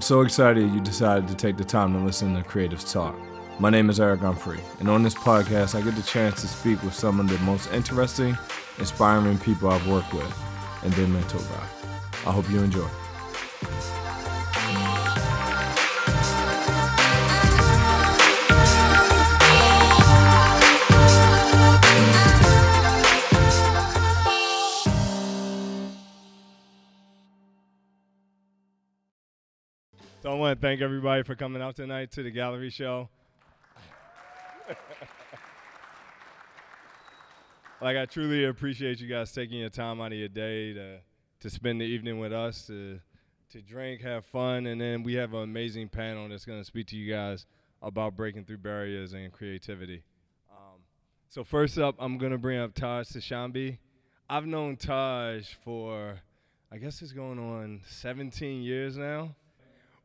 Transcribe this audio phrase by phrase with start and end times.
[0.00, 3.14] I'm so excited you decided to take the time to listen to Creatives Talk.
[3.58, 6.82] My name is Eric Humphrey, and on this podcast, I get the chance to speak
[6.82, 8.34] with some of the most interesting,
[8.78, 10.42] inspiring people I've worked with
[10.84, 12.30] and been mentored by.
[12.30, 12.88] I hope you enjoy.
[30.60, 33.08] Thank everybody for coming out tonight to the gallery show.
[37.80, 40.98] like I truly appreciate you guys taking your time out of your day to
[41.40, 43.00] to spend the evening with us, to
[43.52, 46.88] to drink, have fun, and then we have an amazing panel that's going to speak
[46.88, 47.46] to you guys
[47.80, 50.02] about breaking through barriers and creativity.
[50.50, 50.80] Um,
[51.30, 53.78] so first up, I'm going to bring up Taj Tashambi.
[54.28, 56.20] I've known Taj for,
[56.70, 59.34] I guess it's going on 17 years now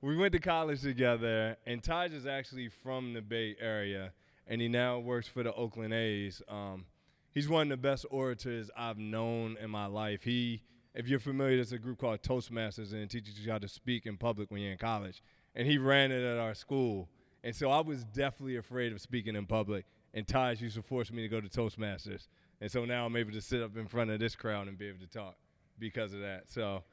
[0.06, 4.14] we went to college together, and Taj is actually from the Bay Area,
[4.46, 6.44] and he now works for the Oakland A's.
[6.48, 6.86] Um,
[7.32, 10.22] he's one of the best orators I've known in my life.
[10.22, 10.62] He,
[10.94, 14.06] if you're familiar, there's a group called Toastmasters, and it teaches you how to speak
[14.06, 15.24] in public when you're in college.
[15.56, 17.10] And he ran it at our school,
[17.44, 19.86] and so I was definitely afraid of speaking in public.
[20.14, 22.28] And Taj used to force me to go to Toastmasters,
[22.62, 24.88] and so now I'm able to sit up in front of this crowd and be
[24.88, 25.36] able to talk
[25.80, 26.44] because of that.
[26.46, 26.84] So.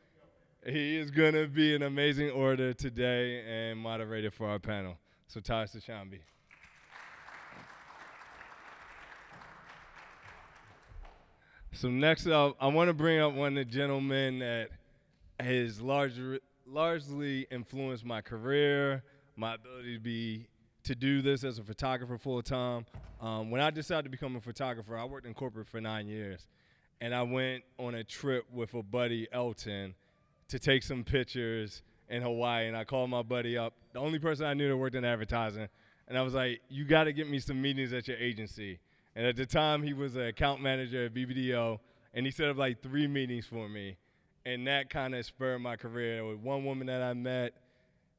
[0.64, 4.96] He is going to be an amazing orator today and moderator for our panel.
[5.26, 6.20] So, Taj Tashambi.
[11.72, 14.68] So, next up, I want to bring up one of the gentlemen that
[15.40, 16.20] has large,
[16.64, 19.02] largely influenced my career,
[19.34, 20.46] my ability to be
[20.84, 22.86] to do this as a photographer full time.
[23.20, 26.46] Um, when I decided to become a photographer, I worked in corporate for nine years,
[27.00, 29.96] and I went on a trip with a buddy, Elton,
[30.52, 34.44] to take some pictures in Hawaii, and I called my buddy up, the only person
[34.44, 35.66] I knew that worked in advertising,
[36.08, 38.78] and I was like, "You got to get me some meetings at your agency."
[39.16, 41.80] And at the time, he was an account manager at BBDO,
[42.12, 43.96] and he set up like three meetings for me,
[44.44, 46.22] and that kind of spurred my career.
[46.26, 47.54] With one woman that I met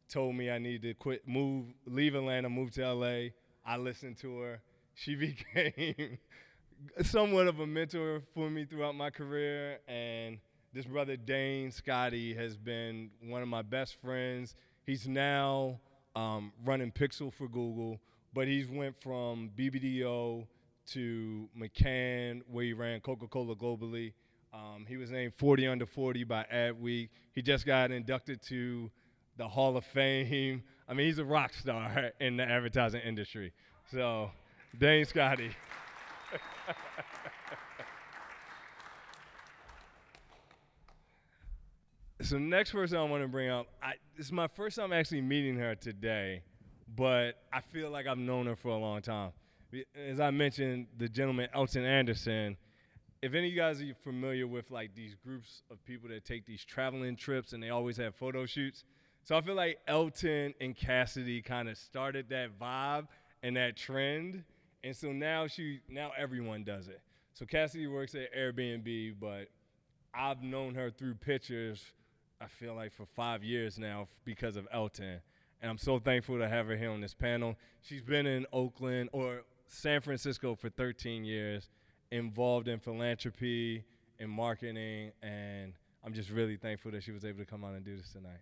[0.10, 3.30] told me I needed to quit, move, leave Atlanta, move to LA.
[3.64, 4.62] I listened to her.
[4.96, 5.14] She
[5.54, 6.18] became
[7.04, 10.40] somewhat of a mentor for me throughout my career, and
[10.74, 14.56] this brother Dane Scotty has been one of my best friends.
[14.86, 15.80] He's now
[16.16, 18.00] um, running Pixel for Google,
[18.34, 20.48] but he's went from BBDO
[20.88, 24.14] to McCann, where he ran Coca-Cola globally.
[24.52, 27.10] Um, he was named 40 under 40 by Adweek.
[27.34, 28.90] He just got inducted to
[29.38, 30.64] the Hall of Fame.
[30.90, 33.54] I mean, he's a rock star in the advertising industry.
[33.92, 34.32] So,
[34.80, 35.52] Dane Scotty.
[42.24, 45.20] So next person I want to bring up, I, this is my first time actually
[45.20, 46.42] meeting her today,
[46.96, 49.34] but I feel like I've known her for a long time.
[50.10, 52.56] As I mentioned, the gentleman Elton Anderson.
[53.22, 56.46] If any of you guys are familiar with like these groups of people that take
[56.46, 58.86] these traveling trips and they always have photo shoots,
[59.24, 63.08] so I feel like Elton and Cassidy kind of started that vibe
[63.44, 64.46] and that trend,
[64.82, 67.02] and so now she now everyone does it.
[67.34, 69.50] So Cassidy works at Airbnb, but
[70.14, 71.84] I've known her through pictures
[72.44, 75.22] I feel like for five years now because of Elton.
[75.62, 77.56] And I'm so thankful to have her here on this panel.
[77.81, 81.70] She's been in Oakland or San Francisco for 13 years,
[82.12, 83.86] involved in philanthropy
[84.20, 85.72] and marketing, and
[86.04, 88.42] I'm just really thankful that she was able to come on and do this tonight.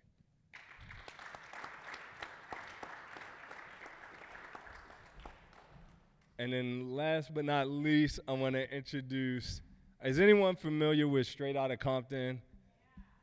[6.40, 9.60] And then last but not least, I want to introduce,
[10.04, 12.42] is anyone familiar with Straight Outta Compton?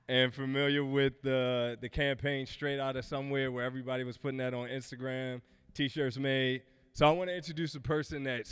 [0.09, 4.55] And familiar with the the campaign straight out of somewhere where everybody was putting that
[4.55, 5.39] on Instagram,
[5.75, 6.63] t-shirts made.
[6.93, 8.49] So I want to introduce a person that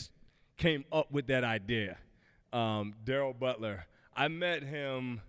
[0.55, 1.97] came up with that idea,
[2.53, 3.87] um, Daryl Butler.
[4.15, 5.21] I met him,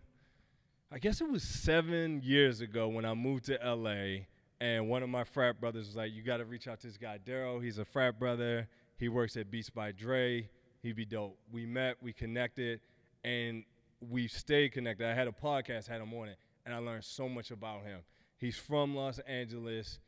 [0.93, 4.27] I guess it was seven years ago when I moved to LA,
[4.60, 6.98] and one of my frat brothers was like, "You got to reach out to this
[6.98, 7.65] guy, Daryl.
[7.65, 8.69] He's a frat brother.
[8.98, 10.51] He works at Beats by Dre.
[10.83, 12.81] He'd be dope." We met, we connected,
[13.24, 13.65] and
[14.00, 15.06] we've stayed connected.
[15.06, 18.00] I had a podcast, had him on it, and I learned so much about him.
[18.36, 19.98] He's from Los Angeles.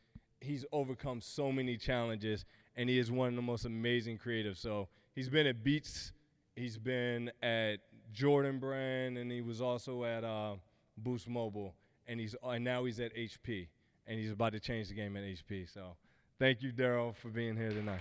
[0.40, 2.44] He's overcome so many challenges,
[2.76, 4.58] and he is one of the most amazing creatives.
[4.58, 6.12] So he's been at Beats,
[6.56, 7.78] he's been at
[8.12, 10.54] Jordan Brand, and he was also at uh,
[10.96, 11.74] Boost Mobile,
[12.06, 13.68] and he's and now he's at HP,
[14.06, 15.72] and he's about to change the game at HP.
[15.72, 15.96] So
[16.38, 18.00] thank you, Daryl, for being here tonight.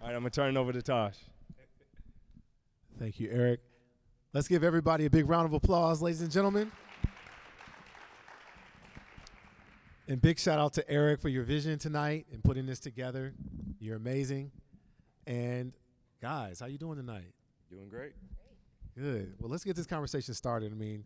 [0.00, 1.16] All right, I'm gonna turn it over to Tosh.
[2.98, 3.60] Thank you, Eric.
[4.32, 6.72] Let's give everybody a big round of applause, ladies and gentlemen.
[10.08, 13.34] And big shout out to Eric for your vision tonight and putting this together.
[13.78, 14.50] You're amazing.
[15.28, 15.74] And
[16.20, 17.32] guys, how you doing tonight?
[17.70, 18.14] Doing great.
[18.96, 19.34] Good.
[19.38, 20.72] Well, let's get this conversation started.
[20.72, 21.04] I mean,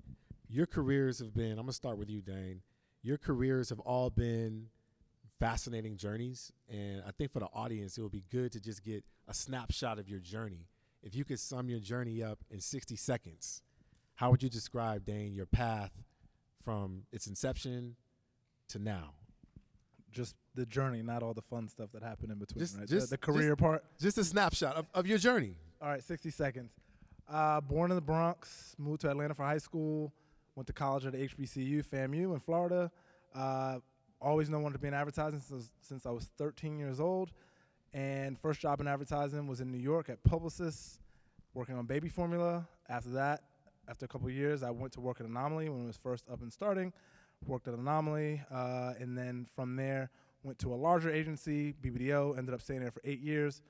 [0.48, 2.62] your careers have been, I'm going to start with you, Dane.
[3.02, 4.68] Your careers have all been
[5.38, 6.52] fascinating journeys.
[6.70, 9.98] And I think for the audience, it would be good to just get a snapshot
[9.98, 10.68] of your journey.
[11.02, 13.62] If you could sum your journey up in 60 seconds,
[14.14, 15.90] how would you describe, Dane, your path
[16.64, 17.96] from its inception
[18.68, 19.14] to now?
[20.12, 22.60] Just the journey, not all the fun stuff that happened in between.
[22.60, 22.88] Just- right?
[22.88, 23.84] just- the, the career just- part.
[24.00, 25.56] Just a snapshot of, of your journey.
[25.80, 26.70] All right, 60 seconds.
[27.28, 30.12] Uh, born in the Bronx, moved to Atlanta for high school,
[30.54, 32.90] went to college at HBCU, FAMU in Florida.
[33.34, 33.78] Uh,
[34.20, 37.32] always known wanted to be in advertising since, since I was 13 years old.
[37.94, 40.98] And first job in advertising was in New York at Publicis,
[41.54, 42.66] working on baby formula.
[42.88, 43.42] After that,
[43.88, 46.40] after a couple years, I went to work at Anomaly when it was first up
[46.42, 46.92] and starting.
[47.46, 50.10] Worked at Anomaly, uh, and then from there
[50.44, 52.38] went to a larger agency, BBDO.
[52.38, 53.62] Ended up staying there for eight years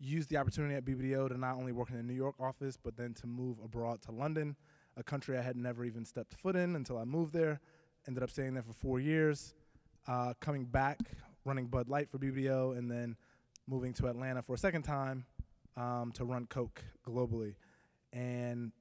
[0.00, 2.96] used the opportunity at BBDO to not only work in the New York office, but
[2.96, 4.56] then to move abroad to London,
[4.96, 7.60] a country I had never even stepped foot in until I moved there.
[8.06, 9.54] Ended up staying there for four years,
[10.06, 10.98] uh, coming back,
[11.44, 13.16] running Bud Light for BBDO, and then
[13.68, 15.24] moving to Atlanta for a second time
[15.76, 17.54] um, to run Coke globally.
[18.12, 18.72] And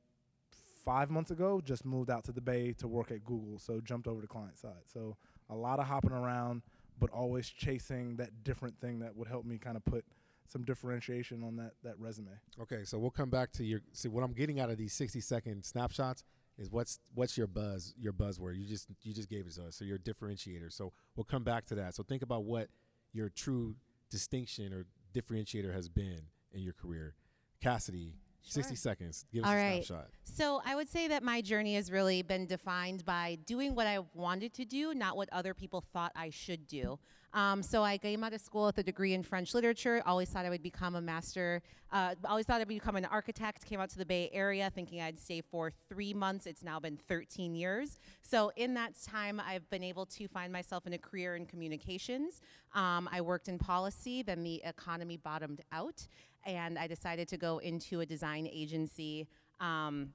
[0.86, 4.08] five months ago, just moved out to the Bay to work at Google, so jumped
[4.08, 4.86] over to client side.
[4.86, 5.18] So
[5.50, 6.62] a lot of hopping around,
[7.00, 10.06] but always chasing that different thing that would help me kind of put
[10.48, 12.32] some differentiation on that that resume.
[12.62, 13.82] Okay, so we'll come back to your.
[13.92, 16.24] See, what I'm getting out of these 60 second snapshots
[16.58, 18.58] is what's what's your buzz, your buzzword.
[18.58, 19.76] You just you just gave it to us.
[19.76, 20.72] So your differentiator.
[20.72, 21.96] So we'll come back to that.
[21.96, 22.70] So think about what
[23.14, 23.76] your true
[24.10, 26.22] distinction or differentiator has been
[26.52, 27.16] in your career.
[27.62, 29.26] Cassidy, 60 seconds.
[29.34, 29.86] Give us All a right.
[29.86, 30.08] snapshot.
[30.24, 34.00] So I would say that my journey has really been defined by doing what I
[34.14, 37.00] wanted to do, not what other people thought I should do.
[37.34, 40.02] Um, so I came out of school with a degree in French literature.
[40.06, 41.62] Always thought I would become a master.
[41.92, 43.66] Uh, always thought I'd become an architect.
[43.66, 46.46] Came out to the Bay Area thinking I'd stay for three months.
[46.46, 48.00] It's now been 13 years.
[48.22, 52.42] So in that time, I've been able to find myself in a career in communications.
[52.74, 54.24] Um, I worked in policy.
[54.24, 56.08] Then the economy bottomed out,
[56.46, 59.28] and I decided to go into a design agency.
[59.60, 60.14] Um,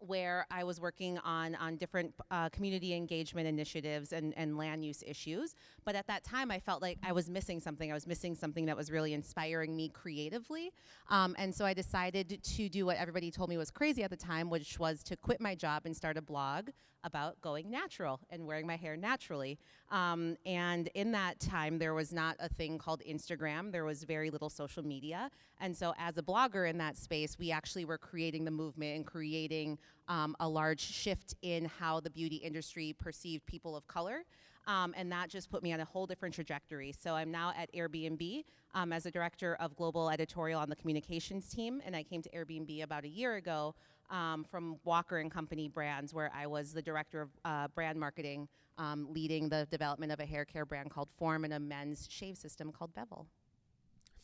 [0.00, 5.02] where I was working on on different uh, community engagement initiatives and, and land use
[5.06, 5.54] issues.
[5.84, 7.90] But at that time, I felt like I was missing something.
[7.90, 10.72] I was missing something that was really inspiring me creatively.
[11.08, 14.16] Um, and so I decided to do what everybody told me was crazy at the
[14.16, 16.70] time, which was to quit my job and start a blog
[17.04, 19.58] about going natural and wearing my hair naturally.
[19.90, 23.72] Um, and in that time, there was not a thing called Instagram.
[23.72, 25.30] There was very little social media.
[25.60, 29.06] And so, as a blogger in that space, we actually were creating the movement and
[29.06, 34.24] creating um, a large shift in how the beauty industry perceived people of color.
[34.66, 36.92] Um, and that just put me on a whole different trajectory.
[36.92, 38.44] So I'm now at Airbnb
[38.74, 42.28] um, as a director of global editorial on the communications team, and I came to
[42.30, 43.74] Airbnb about a year ago
[44.10, 48.46] um, from Walker and Company Brands, where I was the director of uh, brand marketing,
[48.76, 52.36] um, leading the development of a hair care brand called Form and a men's shave
[52.36, 53.26] system called Bevel.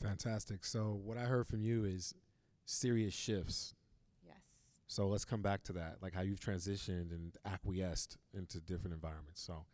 [0.02, 0.64] Fantastic.
[0.64, 2.14] So what I heard from you is
[2.66, 3.74] serious shifts.
[4.86, 9.42] So let's come back to that, like how you've transitioned and acquiesced into different environments.
[9.42, 9.64] So,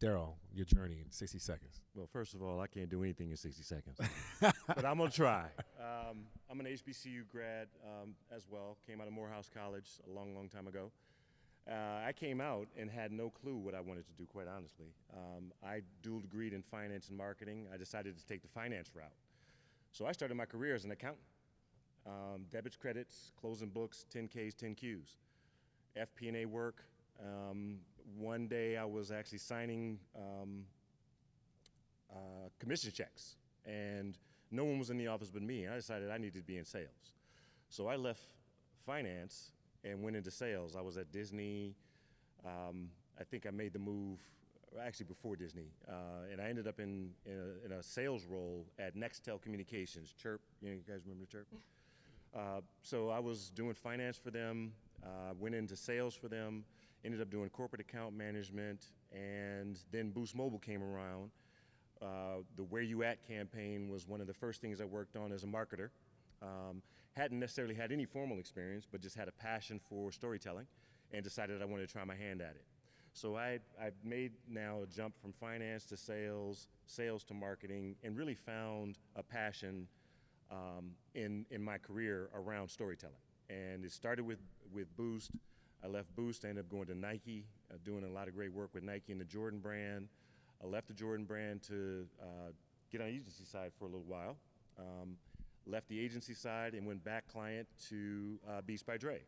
[0.00, 1.80] Daryl, your journey in 60 seconds.
[1.94, 3.98] Well, first of all, I can't do anything in 60 seconds,
[4.40, 5.46] but I'm gonna try.
[5.78, 8.76] Um, I'm an HBCU grad um, as well.
[8.86, 10.90] Came out of Morehouse College a long, long time ago.
[11.70, 14.26] Uh, I came out and had no clue what I wanted to do.
[14.26, 17.68] Quite honestly, um, I dual degreed in finance and marketing.
[17.72, 19.12] I decided to take the finance route,
[19.92, 21.22] so I started my career as an accountant.
[22.06, 25.16] Um, debits, credits, closing books, 10Ks, 10Qs,
[25.96, 26.82] FP&A work.
[27.22, 27.78] Um,
[28.16, 30.64] one day I was actually signing um,
[32.10, 34.16] uh, commission checks, and
[34.50, 35.64] no one was in the office but me.
[35.64, 37.14] And I decided I needed to be in sales,
[37.68, 38.22] so I left
[38.86, 39.52] finance
[39.84, 40.76] and went into sales.
[40.76, 41.74] I was at Disney.
[42.44, 42.88] Um,
[43.18, 44.18] I think I made the move
[44.82, 48.66] actually before Disney, uh, and I ended up in in a, in a sales role
[48.78, 50.14] at Nextel Communications.
[50.20, 51.46] Chirp, you, know, you guys remember Chirp?
[52.34, 54.72] Uh, so I was doing finance for them,
[55.02, 56.64] uh, went into sales for them,
[57.04, 61.30] ended up doing corporate account management, and then Boost Mobile came around.
[62.00, 65.32] Uh, the Where You At campaign was one of the first things I worked on
[65.32, 65.90] as a marketer.
[66.40, 66.82] Um,
[67.12, 70.66] hadn't necessarily had any formal experience, but just had a passion for storytelling
[71.12, 72.64] and decided I wanted to try my hand at it.
[73.12, 78.16] So I, I made now a jump from finance to sales, sales to marketing, and
[78.16, 79.88] really found a passion
[80.50, 83.14] um, in, in my career around storytelling.
[83.48, 84.38] And it started with,
[84.72, 85.30] with Boost.
[85.82, 88.52] I left Boost, I ended up going to Nike, uh, doing a lot of great
[88.52, 90.08] work with Nike and the Jordan brand.
[90.62, 92.50] I left the Jordan brand to uh,
[92.92, 94.36] get on the agency side for a little while.
[94.78, 95.16] Um,
[95.66, 99.20] left the agency side and went back client to uh, Beats by Dre.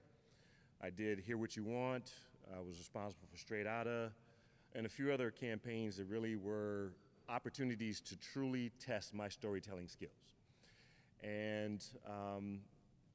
[0.83, 2.13] I did Hear What You Want.
[2.55, 4.11] I was responsible for Straight Outta
[4.75, 6.93] and a few other campaigns that really were
[7.29, 10.35] opportunities to truly test my storytelling skills.
[11.23, 12.61] And um,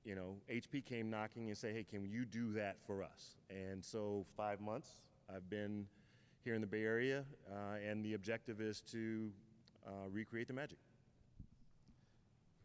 [0.03, 3.83] you know, HP came knocking and said, "Hey, can you do that for us?" And
[3.83, 4.89] so, five months
[5.33, 5.85] I've been
[6.43, 9.29] here in the Bay Area, uh, and the objective is to
[9.85, 10.77] uh, recreate the magic.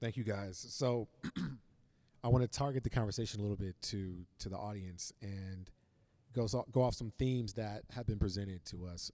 [0.01, 0.65] Thank you, guys.
[0.71, 1.09] So,
[2.25, 5.69] I want to target the conversation a little bit to to the audience and
[6.41, 9.11] off, go off some themes that have been presented to us.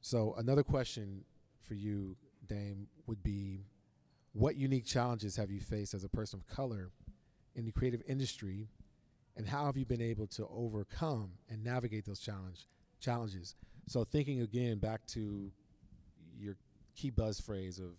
[0.00, 1.24] So, another question
[1.60, 3.64] for you, Dane, would be
[4.34, 6.90] what unique challenges have you faced as a person of color
[7.54, 8.68] in the creative industry,
[9.36, 12.66] and how have you been able to overcome and navigate those challenge
[13.00, 13.54] challenges?
[13.86, 15.50] So, thinking again back to
[16.36, 16.56] your
[16.96, 17.96] key buzz phrase of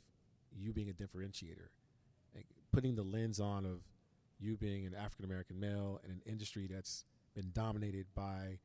[0.58, 1.70] you being a differentiator,
[2.36, 3.80] like putting the lens on of
[4.40, 8.60] you being an African American male in an industry that's been dominated by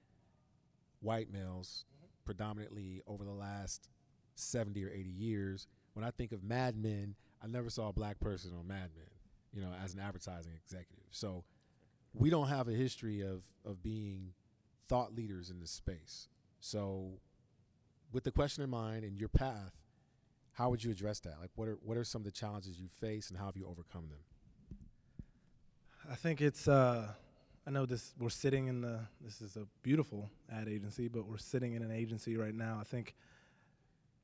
[1.01, 1.85] white males
[2.25, 3.89] predominantly over the last
[4.35, 5.67] 70 or 80 years.
[5.95, 9.07] When I think of Mad Men, I never saw a black person on Mad Men,
[9.53, 11.07] you know, as an advertising executive.
[11.11, 11.45] So
[12.13, 14.35] we don't have a history of of being
[14.89, 16.29] thought leaders in this space.
[16.61, 17.21] So
[18.13, 19.85] with the question in mind and your path,
[20.53, 21.37] how would you address that?
[21.41, 23.67] Like what are what are some of the challenges you face and how have you
[23.67, 24.21] overcome them?
[26.11, 26.67] I think it's.
[26.69, 27.07] Uh,
[27.67, 28.15] I know this.
[28.19, 29.01] We're sitting in the.
[29.21, 32.79] This is a beautiful ad agency, but we're sitting in an agency right now.
[32.81, 33.15] I think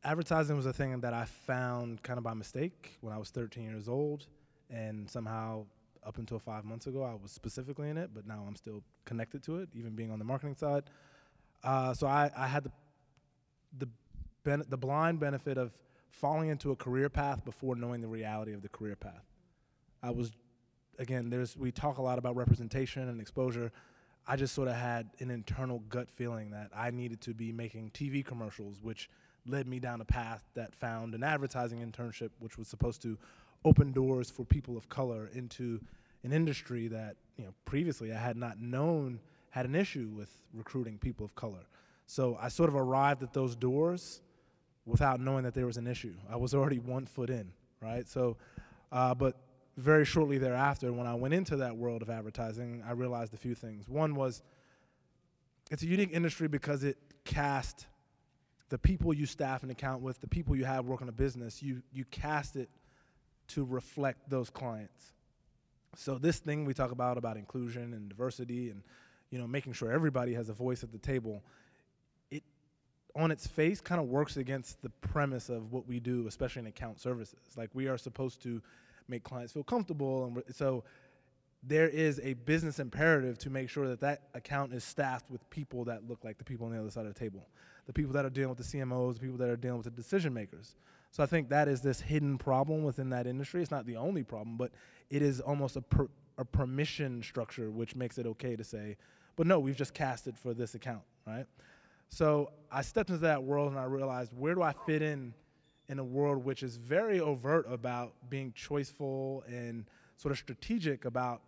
[0.05, 3.65] advertising was a thing that I found kind of by mistake when I was 13
[3.65, 4.27] years old,
[4.71, 5.67] and somehow
[6.05, 9.43] up until five months ago, I was specifically in it, but now I'm still connected
[9.45, 10.85] to it, even being on the marketing side.
[11.65, 12.73] Uh, so I, I had the
[13.79, 13.89] the
[14.45, 15.77] ben- the blind benefit of
[16.11, 19.25] falling into a career path before knowing the reality of the career path.
[20.03, 20.31] I was
[20.99, 23.73] again, there's we talk a lot about representation and exposure.
[24.29, 27.91] I just sort of had an internal gut feeling that I needed to be making
[27.91, 29.09] TV commercials, which
[29.49, 33.17] led me down a path that found an advertising internship, which was supposed to
[33.65, 35.81] open doors for people of color into
[36.23, 40.99] an industry that you know previously I had not known had an issue with recruiting
[40.99, 41.67] people of color.
[42.07, 44.21] So I sort of arrived at those doors
[44.85, 46.15] without knowing that there was an issue.
[46.31, 47.51] I was already one foot in,
[47.81, 48.07] right?
[48.07, 48.37] So,
[48.93, 49.37] uh, but
[49.77, 53.55] very shortly thereafter, when I went into that world of advertising, I realized a few
[53.55, 53.89] things.
[53.89, 54.43] One was
[55.71, 57.87] it's a unique industry because it cast
[58.69, 61.83] the people you staff an account with, the people you have working a business, you
[61.93, 62.69] you cast it
[63.49, 65.13] to reflect those clients.
[65.95, 68.83] So this thing we talk about about inclusion and diversity and
[69.31, 71.43] you know making sure everybody has a voice at the table,
[72.31, 72.43] it
[73.15, 76.67] on its face kind of works against the premise of what we do, especially in
[76.67, 77.39] account services.
[77.57, 78.61] Like we are supposed to
[79.09, 80.85] make clients feel comfortable, and so
[81.63, 85.85] there is a business imperative to make sure that that account is staffed with people
[85.85, 87.49] that look like the people on the other side of the table,
[87.87, 89.91] the people that are dealing with the CMOs, the people that are dealing with the
[89.91, 90.77] decision makers.
[91.11, 93.63] So I think that is this hidden problem within that industry.
[93.63, 94.73] It's not the only problem, but
[95.09, 98.97] it is almost a, per, a permission structure which makes it okay to say,
[99.37, 101.47] but no, we've just casted for this account, right?
[102.09, 105.35] So I stepped into that world and I realized where do I fit in
[105.89, 109.85] in a world which is very overt about being choiceful and
[110.17, 111.43] sort of strategic about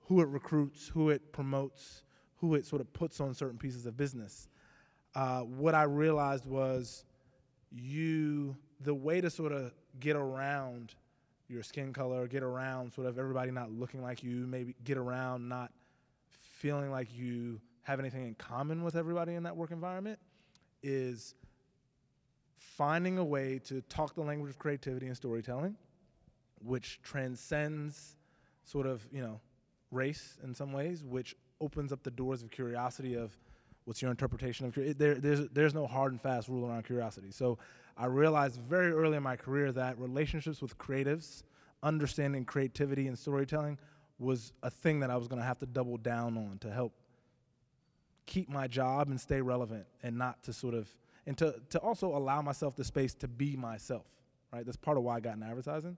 [0.00, 2.02] who it recruits, who it promotes,
[2.36, 4.48] who it sort of puts on certain pieces of business.
[5.14, 7.04] Uh, what I realized was
[7.70, 10.94] you, the way to sort of get around
[11.48, 15.48] your skin color, get around sort of everybody not looking like you, maybe get around
[15.48, 15.72] not
[16.28, 20.18] feeling like you have anything in common with everybody in that work environment
[20.82, 21.34] is
[22.58, 25.74] finding a way to talk the language of creativity and storytelling,
[26.62, 28.16] which transcends
[28.64, 29.40] sort of, you know,
[29.90, 33.36] race in some ways, which opens up the doors of curiosity of
[33.88, 34.98] what's your interpretation of.
[34.98, 37.30] There, there's, there's no hard and fast rule around curiosity.
[37.30, 37.56] So
[37.96, 41.42] I realized very early in my career that relationships with creatives,
[41.82, 43.78] understanding creativity and storytelling
[44.18, 46.92] was a thing that I was going to have to double down on to help
[48.26, 50.86] keep my job and stay relevant and not to sort of–
[51.26, 54.04] and to, to also allow myself the space to be myself,
[54.52, 54.66] right?
[54.66, 55.96] That's part of why I got in advertising.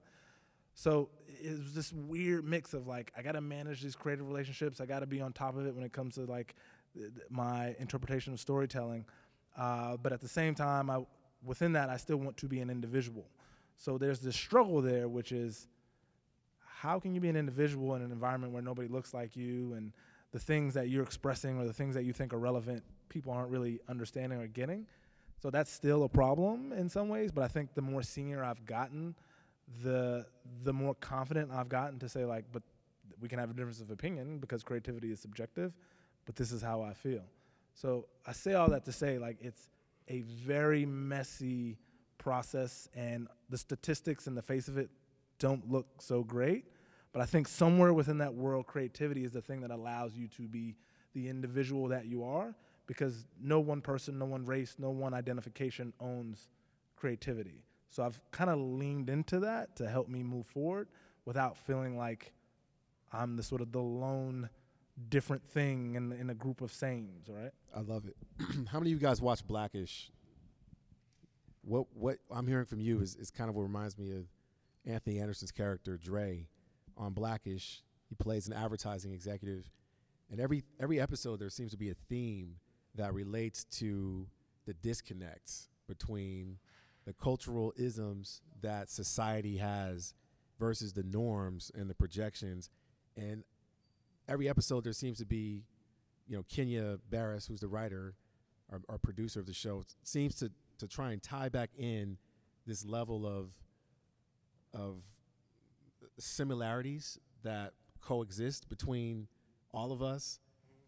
[0.74, 1.08] So
[1.42, 4.80] it was this weird mix of like, I got to manage these creative relationships.
[4.80, 6.54] I got to be on top of it when it comes to like
[7.28, 9.04] my interpretation of storytelling.
[9.56, 11.04] Uh, but at the same time, I,
[11.44, 13.26] within that, I still want to be an individual.
[13.76, 15.68] So there's this struggle there, which is
[16.80, 19.92] how can you be an individual in an environment where nobody looks like you and
[20.32, 23.50] the things that you're expressing or the things that you think are relevant, people aren't
[23.50, 24.86] really understanding or getting?
[25.42, 28.64] So that's still a problem in some ways, but I think the more senior I've
[28.66, 29.14] gotten,
[29.82, 30.26] the
[30.64, 32.62] the more confident I've gotten to say like, but
[33.20, 35.72] we can have a difference of opinion because creativity is subjective,
[36.26, 37.24] but this is how I feel.
[37.74, 39.70] So I say all that to say like it's
[40.08, 41.78] a very messy
[42.18, 44.90] process and the statistics in the face of it
[45.38, 46.66] don't look so great.
[47.12, 50.46] But I think somewhere within that world, creativity is the thing that allows you to
[50.46, 50.76] be
[51.12, 52.54] the individual that you are
[52.86, 56.48] because no one person, no one race, no one identification owns
[56.96, 57.64] creativity.
[57.88, 60.88] So I've kind of leaned into that to help me move forward
[61.24, 62.32] without feeling like
[63.12, 64.48] I'm the sort of the lone
[65.08, 67.52] different thing in, in a group of sames, right?
[67.74, 68.16] I love it.
[68.68, 70.10] How many of you guys watch Blackish?
[71.62, 74.26] What what I'm hearing from you is, is kind of what reminds me of
[74.86, 76.46] Anthony Anderson's character Dre
[76.96, 77.82] on Blackish.
[78.08, 79.70] He plays an advertising executive,
[80.30, 82.56] and every every episode there seems to be a theme
[82.94, 84.26] that relates to
[84.66, 86.58] the disconnects between
[87.06, 90.14] the cultural isms that society has
[90.58, 92.70] versus the norms and the projections.
[93.16, 93.42] And
[94.30, 95.64] every episode there seems to be,
[96.28, 98.14] you know, Kenya Barris, who's the writer,
[98.72, 102.16] our, our producer of the show, seems to to try and tie back in
[102.66, 103.50] this level of
[104.72, 105.02] of
[106.18, 109.26] similarities that coexist between
[109.74, 110.38] all of us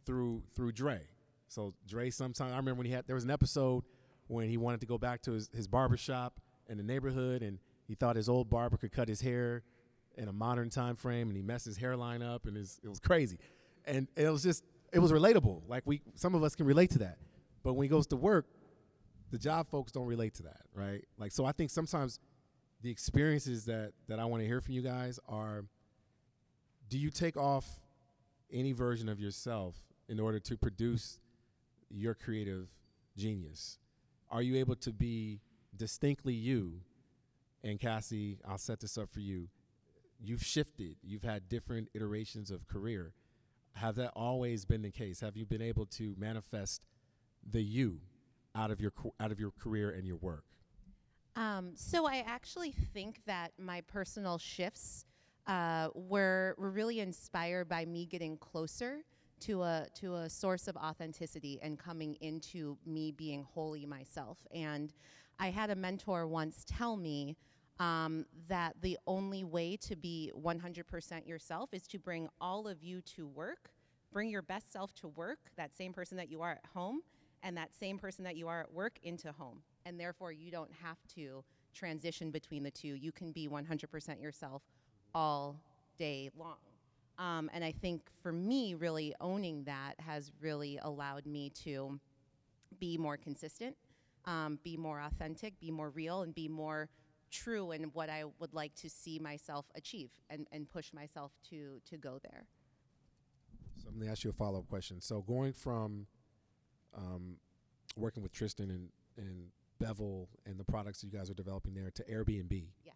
[0.06, 1.00] through through Dre.
[1.48, 3.84] So Dre sometimes I remember when he had there was an episode
[4.28, 7.58] when he wanted to go back to his, his barber shop in the neighborhood and
[7.86, 9.62] he thought his old barber could cut his hair
[10.16, 13.00] in a modern time frame and he messed his hairline up and his, it was
[13.00, 13.38] crazy.
[13.84, 15.62] And it was just it was relatable.
[15.66, 17.18] Like we some of us can relate to that.
[17.62, 18.46] But when he goes to work,
[19.30, 21.04] the job folks don't relate to that, right?
[21.18, 22.18] Like so I think sometimes
[22.82, 25.64] the experiences that that I want to hear from you guys are
[26.88, 27.80] do you take off
[28.52, 29.76] any version of yourself
[30.08, 31.18] in order to produce
[31.88, 32.68] your creative
[33.16, 33.78] genius?
[34.30, 35.40] Are you able to be
[35.74, 36.80] distinctly you?
[37.64, 39.48] And Cassie, I'll set this up for you.
[40.24, 43.12] You've shifted, you've had different iterations of career.
[43.74, 45.20] Have that always been the case?
[45.20, 46.86] Have you been able to manifest
[47.50, 48.00] the you
[48.54, 50.44] out of your out of your career and your work?
[51.34, 55.06] Um, so I actually think that my personal shifts
[55.46, 58.98] uh, were were really inspired by me getting closer
[59.40, 64.38] to a to a source of authenticity and coming into me being wholly myself.
[64.54, 64.92] And
[65.38, 67.36] I had a mentor once tell me
[67.78, 73.00] um, that the only way to be 100% yourself is to bring all of you
[73.16, 73.70] to work,
[74.12, 77.00] bring your best self to work, that same person that you are at home,
[77.42, 79.62] and that same person that you are at work into home.
[79.84, 82.94] And therefore, you don't have to transition between the two.
[82.94, 84.62] You can be 100% yourself
[85.14, 85.56] all
[85.98, 86.56] day long.
[87.18, 91.98] Um, and I think for me, really owning that has really allowed me to
[92.78, 93.76] be more consistent,
[94.24, 96.88] um, be more authentic, be more real, and be more
[97.32, 101.80] true in what I would like to see myself achieve and, and push myself to,
[101.90, 102.46] to go there.
[103.82, 105.00] So I'm to ask you a follow up question.
[105.00, 106.06] So going from
[106.96, 107.36] um,
[107.96, 109.46] working with Tristan and, and
[109.80, 112.66] Bevel and the products you guys are developing there to Airbnb.
[112.84, 112.94] Yes.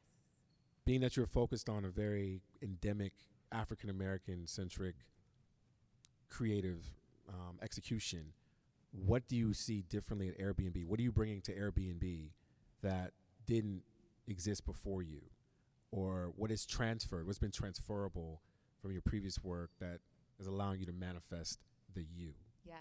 [0.85, 3.13] Being that you're focused on a very endemic
[3.51, 4.95] African American centric
[6.29, 6.85] creative
[7.29, 8.33] um, execution,
[8.93, 10.87] what do you see differently at Airbnb?
[10.87, 12.29] What are you bringing to Airbnb
[12.83, 13.13] that
[13.47, 13.83] didn't
[14.29, 15.21] exist before you?
[15.91, 17.27] Or what is transferred?
[17.27, 18.43] What's been transferable
[18.83, 20.01] from your previous work that
[20.39, 21.61] is allowing you to manifest
[21.95, 22.33] the you?
[22.65, 22.75] Yeah.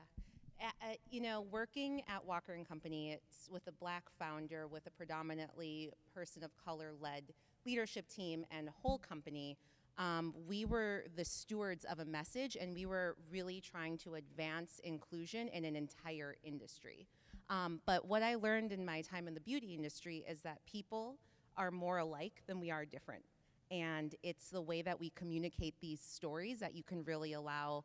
[0.62, 4.92] Uh, you know, working at Walker and Company, it's with a black founder, with a
[4.92, 7.34] predominantly person of color led
[7.66, 9.58] leadership team and whole company.
[9.98, 14.80] Um, we were the stewards of a message, and we were really trying to advance
[14.84, 17.08] inclusion in an entire industry.
[17.50, 21.18] Um, but what I learned in my time in the beauty industry is that people
[21.58, 23.24] are more alike than we are different.
[23.72, 27.84] And it's the way that we communicate these stories that you can really allow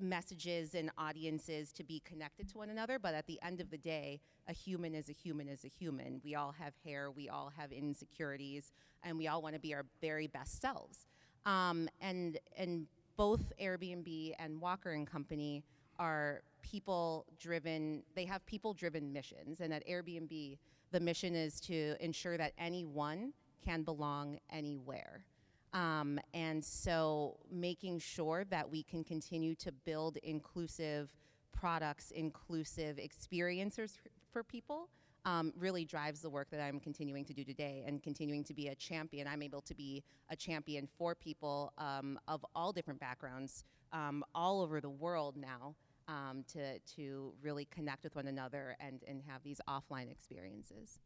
[0.00, 2.98] messages and audiences to be connected to one another.
[2.98, 6.20] But at the end of the day, a human is a human is a human.
[6.24, 9.84] We all have hair, we all have insecurities, and we all want to be our
[10.00, 11.06] very best selves.
[11.44, 12.86] Um, and and
[13.16, 15.62] both Airbnb and Walker and Company
[15.98, 18.02] are people driven.
[18.14, 20.58] They have people driven missions, and at Airbnb,
[20.92, 23.32] the mission is to ensure that anyone
[23.64, 25.24] can belong anywhere.
[25.72, 31.08] Um, and so making sure that we can continue to build inclusive
[31.52, 33.98] products, inclusive experiences
[34.30, 34.88] for people
[35.24, 38.68] um, really drives the work that I'm continuing to do today and continuing to be
[38.68, 39.28] a champion.
[39.28, 44.60] I'm able to be a champion for people um, of all different backgrounds um, all
[44.60, 45.74] over the world now
[46.08, 50.98] um, to to really connect with one another and and have these offline experiences.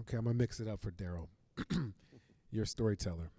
[0.00, 1.28] Okay, I'm gonna mix it up for Daryl.
[2.50, 3.30] You're a storyteller,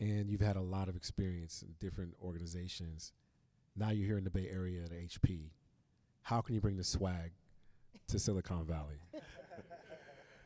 [0.00, 3.12] and you've had a lot of experience in different organizations.
[3.76, 5.50] Now you're here in the Bay Area at HP.
[6.22, 7.32] How can you bring the swag
[8.08, 9.00] to Silicon Valley?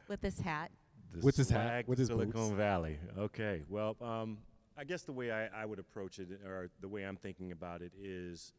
[0.09, 0.71] With this hat,
[1.13, 2.57] The With his hat, swag with his Silicon boots.
[2.57, 2.99] Valley.
[3.17, 3.63] Okay.
[3.69, 4.39] Well, um,
[4.77, 7.83] I guess the way I, I would approach it, or the way I'm thinking about
[7.83, 8.53] it, is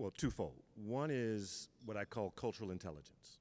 [0.00, 0.54] well, twofold.
[0.76, 3.38] One is what I call cultural intelligence.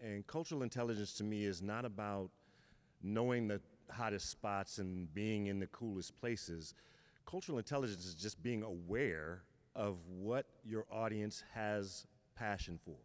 [0.00, 2.30] And cultural intelligence to me is not about
[3.02, 6.74] knowing the hottest spots and being in the coolest places.
[7.26, 9.42] Cultural intelligence is just being aware
[9.74, 12.96] of what your audience has passion for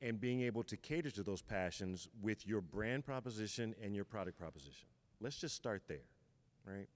[0.00, 4.36] and being able to cater to those passions with your brand proposition and your product
[4.36, 4.88] proposition.
[5.20, 6.08] Let's just start there,
[6.66, 6.88] right?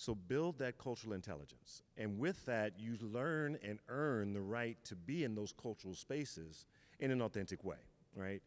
[0.00, 1.82] So build that cultural intelligence.
[1.98, 6.64] And with that, you learn and earn the right to be in those cultural spaces
[7.00, 7.76] in an authentic way,
[8.16, 8.40] right?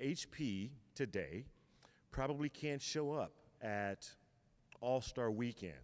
[0.00, 1.44] HP today
[2.12, 4.08] probably can't show up at
[4.80, 5.74] All Star Weekend.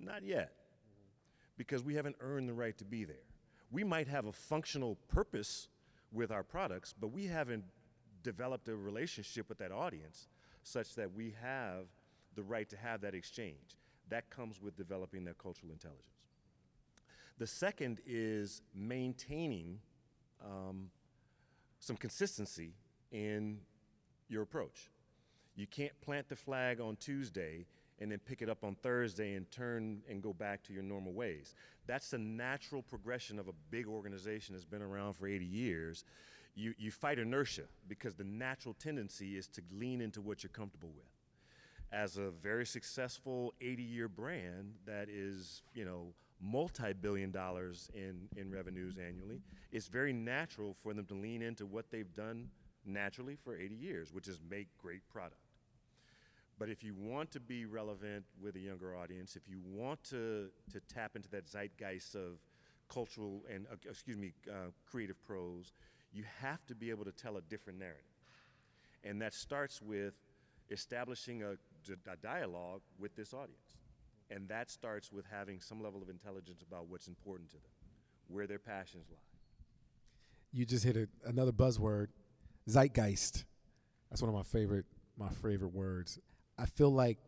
[0.00, 0.50] Not yet,
[1.56, 3.28] because we haven't earned the right to be there.
[3.70, 5.68] We might have a functional purpose
[6.10, 7.62] with our products, but we haven't
[8.24, 10.26] developed a relationship with that audience
[10.64, 11.84] such that we have
[12.34, 13.76] the right to have that exchange.
[14.10, 16.26] That comes with developing that cultural intelligence.
[17.38, 19.78] The second is maintaining
[20.44, 20.90] um,
[21.78, 22.74] some consistency
[23.10, 23.58] in
[24.28, 24.90] your approach.
[25.56, 27.66] You can't plant the flag on Tuesday
[27.98, 31.12] and then pick it up on Thursday and turn and go back to your normal
[31.12, 31.54] ways.
[31.86, 36.04] That's the natural progression of a big organization that's been around for 80 years.
[36.54, 40.90] You, you fight inertia because the natural tendency is to lean into what you're comfortable
[40.96, 41.19] with.
[41.92, 48.28] As a very successful 80 year brand that is, you know, multi billion dollars in,
[48.36, 49.40] in revenues annually,
[49.72, 52.48] it's very natural for them to lean into what they've done
[52.86, 55.40] naturally for 80 years, which is make great product.
[56.58, 60.48] But if you want to be relevant with a younger audience, if you want to,
[60.72, 62.38] to tap into that zeitgeist of
[62.88, 65.72] cultural and, uh, excuse me, uh, creative pros,
[66.12, 68.04] you have to be able to tell a different narrative.
[69.02, 70.14] And that starts with
[70.70, 71.52] establishing a,
[71.88, 73.78] a dialogue with this audience.
[74.30, 77.70] And that starts with having some level of intelligence about what's important to them,
[78.28, 79.18] where their passions lie.
[80.52, 82.08] You just hit a, another buzzword,
[82.68, 83.44] zeitgeist.
[84.10, 86.18] That's one of my favorite my favorite words.
[86.58, 87.18] I feel like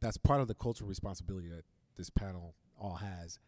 [0.00, 1.64] that's part of the cultural responsibility that
[1.96, 3.38] this panel all has.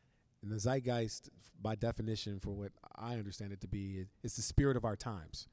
[0.43, 1.29] And the zeitgeist,
[1.61, 5.49] by definition, for what I understand it to be, is the spirit of our times.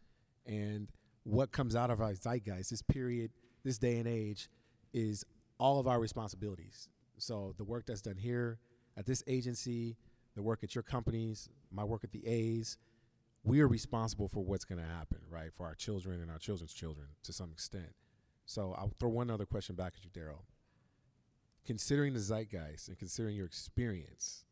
[0.45, 0.87] And
[1.23, 3.31] what comes out of our zeitgeist, this period,
[3.63, 4.49] this day and age,
[4.93, 5.25] is
[5.59, 6.89] all of our responsibilities.
[7.17, 8.59] So the work that's done here
[8.97, 9.97] at this agency,
[10.35, 12.77] the work at your companies, my work at the A's,
[13.43, 15.53] we are responsible for what's going to happen, right?
[15.53, 17.93] For our children and our children's children to some extent.
[18.45, 20.43] So I'll throw one other question back at you, Daryl.
[21.65, 24.45] Considering the zeitgeist and considering your experience,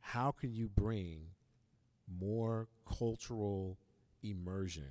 [0.00, 1.26] how can you bring
[2.08, 3.78] more cultural
[4.22, 4.90] immersion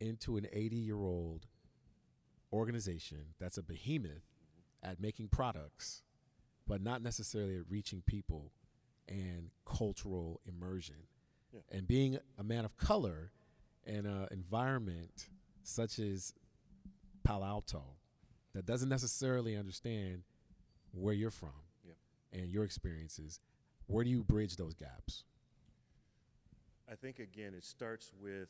[0.00, 1.46] into an 80 year old
[2.52, 4.28] organization that's a behemoth
[4.82, 6.02] at making products,
[6.66, 8.52] but not necessarily at reaching people
[9.08, 10.96] and cultural immersion?
[11.52, 11.60] Yeah.
[11.70, 13.30] And being a man of color
[13.86, 15.28] in an environment
[15.62, 16.34] such as
[17.24, 17.82] Palo Alto
[18.54, 20.22] that doesn't necessarily understand
[20.92, 21.50] where you're from
[21.86, 21.96] Yep.
[22.32, 23.40] and your experiences,
[23.86, 25.24] where do you bridge those gaps?
[26.90, 28.48] I think again, it starts with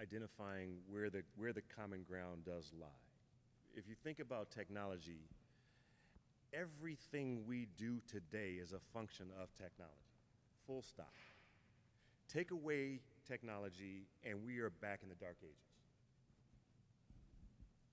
[0.00, 3.02] identifying where the where the common ground does lie.
[3.74, 5.28] If you think about technology,
[6.52, 9.94] everything we do today is a function of technology.
[10.66, 11.12] Full stop.
[12.28, 15.56] Take away technology, and we are back in the dark ages.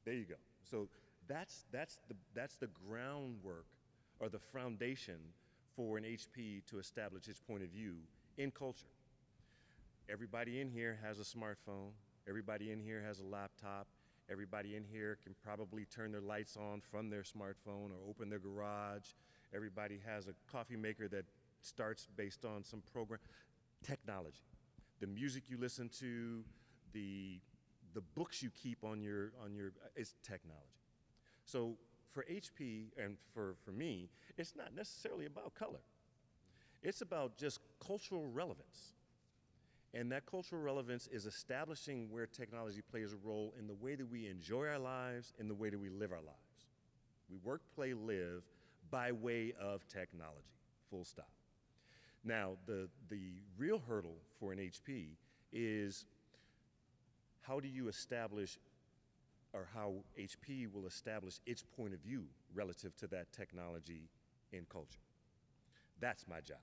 [0.06, 0.36] There you go.
[0.63, 0.89] So
[1.28, 3.65] that's that's the that's the groundwork
[4.20, 5.18] or the foundation
[5.76, 7.96] for an HP to establish its point of view
[8.38, 8.95] in culture.
[10.10, 11.91] Everybody in here has a smartphone.
[12.28, 13.88] Everybody in here has a laptop.
[14.30, 18.39] Everybody in here can probably turn their lights on from their smartphone or open their
[18.39, 19.13] garage.
[19.54, 21.26] Everybody has a coffee maker that
[21.62, 23.20] starts based on some program.
[23.84, 24.41] Technology.
[25.00, 26.44] The music you listen to,
[26.94, 27.39] the
[27.94, 30.82] the books you keep on your on your uh, is technology.
[31.46, 31.78] So
[32.12, 35.82] for HP and for, for me, it's not necessarily about color.
[36.82, 38.94] It's about just cultural relevance.
[39.96, 44.12] And that cultural relevance is establishing where technology plays a role in the way that
[44.12, 46.68] we enjoy our lives, and the way that we live our lives.
[47.30, 48.44] We work, play, live
[48.92, 50.60] by way of technology.
[50.90, 51.30] Full stop.
[52.26, 55.12] Now, the, the real hurdle for an HP
[55.54, 56.06] is
[57.42, 58.60] how do you establish
[59.54, 64.10] or how HP will establish its point of view relative to that technology
[64.52, 65.00] in culture.
[66.02, 66.58] That's my job.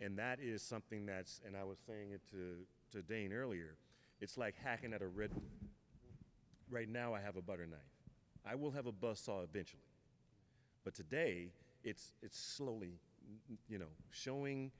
[0.00, 3.76] And that is something that's, and I was saying it to, to Dane earlier,
[4.20, 5.30] it's like hacking at a red.
[6.70, 7.80] Right now, I have a butter knife.
[8.46, 9.82] I will have a buzz saw eventually.
[10.84, 11.48] But today,
[11.84, 12.94] it's, it's slowly,
[13.68, 14.70] you know, showing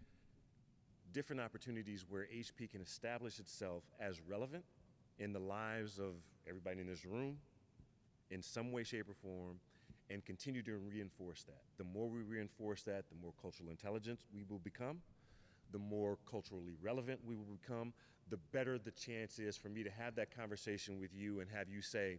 [1.13, 4.65] different opportunities where HP can establish itself as relevant
[5.19, 6.15] in the lives of
[6.49, 7.37] everybody in this room
[8.31, 9.57] in some way, shape, or form,
[10.11, 11.63] and continue to reinforce that.
[11.79, 14.99] The more we reinforce that, the more cultural intelligence we will become,
[15.73, 17.93] the more culturally relevant we will become,
[18.29, 21.69] the better the chance is for me to have that conversation with you and have
[21.69, 22.19] you say,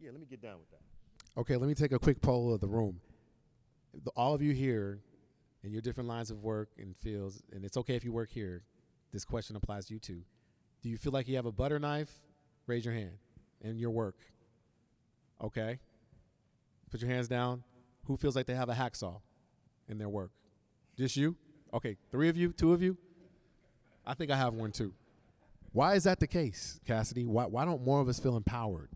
[0.00, 1.40] Yeah, let me get down with that.
[1.40, 3.00] Okay, let me take a quick poll of the room.
[4.04, 5.00] The, all of you here
[5.64, 8.62] in your different lines of work and fields, and it's okay if you work here,
[9.12, 10.20] this question applies to you too.
[10.82, 12.10] Do you feel like you have a butter knife?
[12.66, 13.18] Raise your hand
[13.62, 14.16] in your work.
[15.42, 15.78] Okay.
[16.90, 17.62] Put your hands down.
[18.06, 19.20] Who feels like they have a hacksaw
[19.88, 20.30] in their work?
[20.96, 21.36] Just you?
[21.72, 22.96] Okay, three of you, two of you?
[24.06, 24.94] I think I have one too.
[25.72, 27.26] Why is that the case, Cassidy?
[27.26, 28.90] Why, why don't more of us feel empowered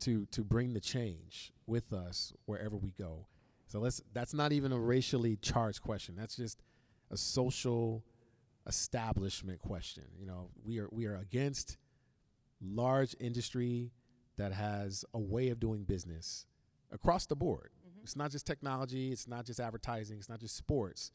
[0.00, 3.26] to to bring the change with us wherever we go?
[3.68, 6.14] So let's that's not even a racially charged question.
[6.16, 6.62] That's just
[7.10, 8.02] a social
[8.66, 10.04] establishment question.
[10.18, 11.76] You know, we are we are against
[12.62, 13.90] large industry
[14.38, 16.46] that has a way of doing business
[16.94, 17.70] across the board.
[17.86, 18.04] Mm-hmm.
[18.04, 21.10] It's not just technology, it's not just advertising, it's not just sports.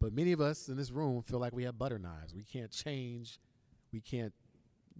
[0.00, 2.34] But many of us in this room feel like we have butter knives.
[2.34, 3.38] We can't change,
[3.92, 4.34] we can't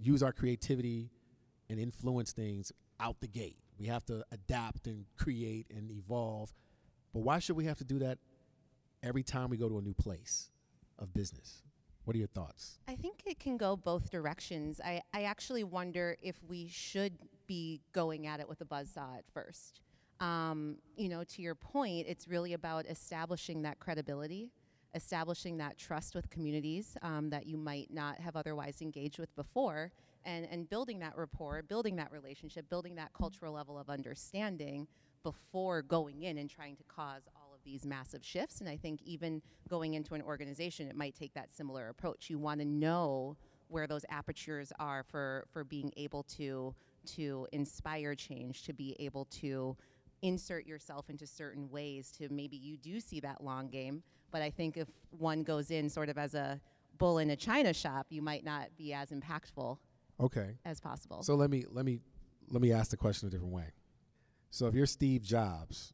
[0.01, 1.11] use our creativity
[1.69, 3.59] and influence things out the gate.
[3.79, 6.53] We have to adapt and create and evolve.
[7.13, 8.19] But why should we have to do that
[9.03, 10.51] every time we go to a new place
[10.99, 11.63] of business?
[12.05, 12.79] What are your thoughts?
[12.89, 14.81] I think it can go both directions.
[14.85, 19.25] I, I actually wonder if we should be going at it with a buzzsaw at
[19.33, 19.81] first.
[20.23, 24.53] Um, you know, to your point, it's really about establishing that credibility,
[24.95, 29.91] establishing that trust with communities um, that you might not have otherwise engaged with before,
[30.25, 34.87] and, and building that rapport, building that relationship, building that cultural level of understanding
[35.25, 38.61] before going in and trying to cause all of these massive shifts.
[38.61, 42.31] And I think even going into an organization, it might take that similar approach.
[42.31, 48.15] You want to know where those apertures are for, for being able to to inspire
[48.15, 49.77] change, to be able to
[50.23, 54.03] insert yourself into certain ways to maybe you do see that long game.
[54.31, 56.61] But I think if one goes in sort of as a
[56.97, 59.79] bull in a china shop, you might not be as impactful
[60.21, 61.23] okay as possible.
[61.23, 61.99] So let me let me
[62.49, 63.73] let me ask the question a different way.
[64.51, 65.93] So if you're Steve Jobs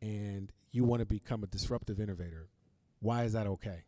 [0.00, 2.48] and you want to become a disruptive innovator,
[3.00, 3.84] why is that okay?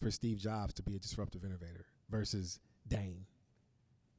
[0.00, 3.26] For Steve Jobs to be a disruptive innovator versus Dane.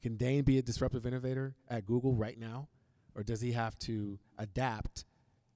[0.01, 2.67] Can Dane be a disruptive innovator at Google right now?
[3.15, 5.05] Or does he have to adapt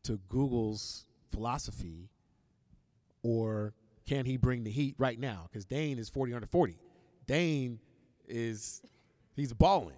[0.04, 2.10] to Google's philosophy?
[3.24, 3.74] Or
[4.08, 5.48] can he bring the heat right now?
[5.50, 6.78] Because Dane is 40 under 40.
[7.26, 7.80] Dane
[8.28, 8.82] is,
[9.36, 9.98] he's balling.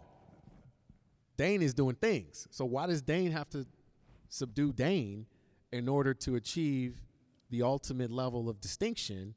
[1.37, 2.47] Dane is doing things.
[2.51, 3.65] So why does Dane have to
[4.29, 5.25] subdue Dane
[5.71, 7.01] in order to achieve
[7.49, 9.35] the ultimate level of distinction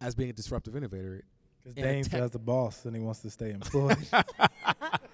[0.00, 1.22] as being a disruptive innovator.
[1.58, 3.98] Because Dane says the boss and he wants to stay employed.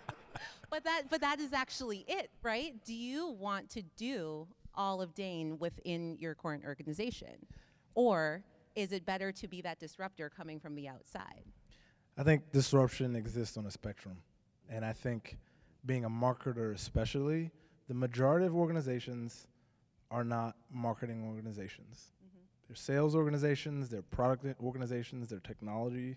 [0.76, 2.74] but that but that is actually it, right?
[2.84, 7.46] Do you want to do all of Dane within your current organization?
[7.94, 11.44] Or is it better to be that disruptor coming from the outside?
[12.18, 14.18] I think disruption exists on a spectrum.
[14.68, 15.38] And I think
[15.86, 17.50] being a marketer especially,
[17.88, 19.46] the majority of organizations
[20.10, 22.12] are not marketing organizations.
[22.22, 22.40] Mm-hmm.
[22.68, 26.16] They're sales organizations, they're product organizations, they're technology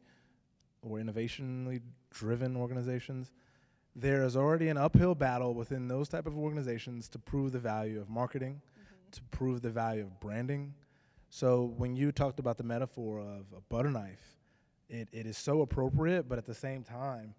[0.81, 1.79] or innovationally
[2.11, 3.31] driven organizations.
[3.99, 7.99] There is already an uphill battle within those type of organizations to prove the value
[7.99, 9.11] of marketing, mm-hmm.
[9.11, 10.73] to prove the value of branding.
[11.29, 14.37] So when you talked about the metaphor of a butter knife,
[14.89, 17.35] it, it is so appropriate, but at the same time,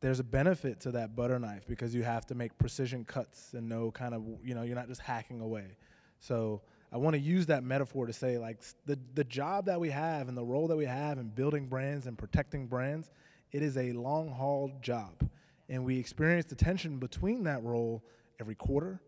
[0.00, 3.68] there's a benefit to that butter knife because you have to make precision cuts and
[3.68, 5.78] no kind of you know you're not just hacking away
[6.20, 6.60] so
[6.92, 10.28] i want to use that metaphor to say like the the job that we have
[10.28, 13.10] and the role that we have in building brands and protecting brands
[13.50, 15.26] it is a long haul job
[15.68, 18.02] and we experience the tension between that role
[18.40, 19.00] every quarter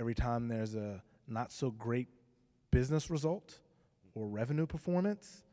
[0.00, 2.08] every time there's a not so great
[2.70, 3.60] business result
[4.14, 5.44] or revenue performance.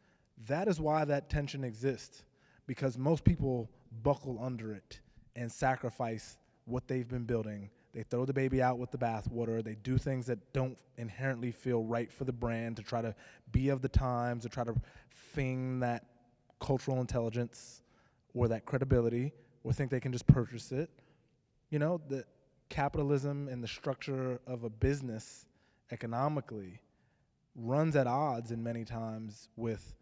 [0.48, 2.24] That is why that tension exists
[2.66, 3.70] because most people
[4.04, 5.02] buckle under it
[5.36, 9.64] and sacrifice what they've been building, they throw the baby out with the bathwater.
[9.64, 13.16] They do things that don't inherently feel right for the brand to try to
[13.52, 14.76] be of the times, to try to
[15.10, 16.06] feign that
[16.60, 17.82] cultural intelligence
[18.34, 19.34] or that credibility,
[19.68, 20.90] or think they can just purchase it.
[21.70, 22.24] You know, the
[22.70, 25.46] capitalism and the structure of a business
[25.92, 26.80] economically
[27.56, 29.94] runs at odds in many times with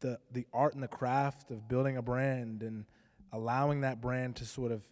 [0.00, 2.84] the the art and the craft of building a brand and
[3.32, 4.82] allowing that brand to sort of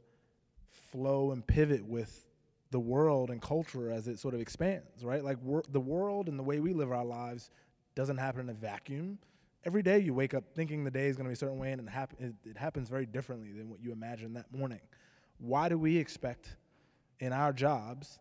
[0.90, 2.26] flow and pivot with
[2.70, 5.24] the world and culture as it sort of expands, right?
[5.24, 5.38] Like
[5.70, 7.50] the world and the way we live our lives
[7.94, 9.18] doesn't happen in a vacuum.
[9.64, 11.72] Every day you wake up thinking the day is going to be a certain way,
[11.72, 14.80] and it, it, it happens very differently than what you imagined that morning.
[15.38, 16.56] Why do we expect
[17.20, 18.18] in our jobs,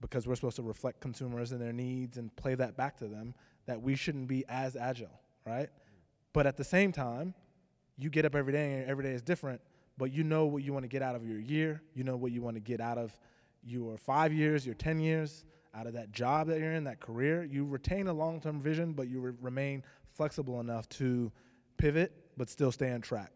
[0.00, 3.34] because we're supposed to reflect consumers and their needs and play that back to them,
[3.66, 5.68] that we shouldn't be as agile, right?
[6.32, 7.34] But at the same time,
[7.98, 9.60] you get up every day and every day is different,
[9.98, 11.82] but you know what you want to get out of your year.
[11.94, 13.18] You know what you want to get out of
[13.64, 15.44] your five years, your 10 years,
[15.74, 17.44] out of that job that you're in, that career.
[17.44, 19.82] You retain a long term vision, but you re- remain
[20.16, 21.30] flexible enough to
[21.76, 23.32] pivot, but still stay on track.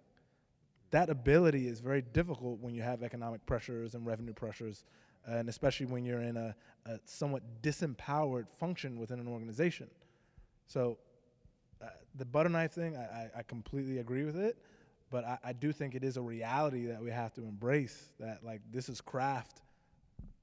[0.91, 4.85] That ability is very difficult when you have economic pressures and revenue pressures,
[5.27, 6.55] and especially when you're in a,
[6.87, 9.89] a somewhat disempowered function within an organization.
[10.67, 10.99] So
[11.83, 14.57] uh, the butter knife thing, I, I, I completely agree with it,
[15.11, 18.13] but I, I do think it is a reality that we have to embrace.
[18.19, 19.61] That like this is craft.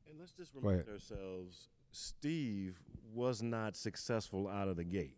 [0.10, 2.80] And let's just remind ourselves Steve
[3.14, 5.18] was not successful out of the gate.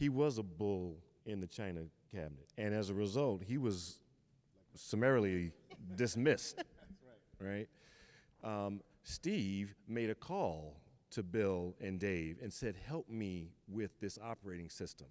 [0.00, 2.48] He was a bull in the China cabinet.
[2.56, 3.98] And as a result, he was
[4.74, 5.52] summarily
[5.94, 6.64] dismissed.
[7.38, 7.68] right.
[8.42, 14.18] Um, Steve made a call to Bill and Dave and said, Help me with this
[14.24, 15.06] operating system.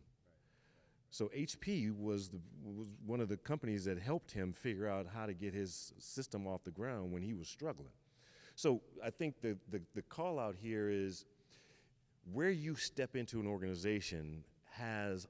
[1.11, 5.27] So HP was, the, was one of the companies that helped him figure out how
[5.27, 7.93] to get his system off the ground when he was struggling.
[8.55, 11.25] So I think the, the, the call out here is
[12.33, 14.43] where you step into an organization
[14.79, 15.27] has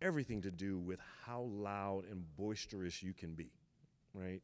[0.00, 3.50] everything to do with how loud and boisterous you can be,
[4.14, 4.40] right?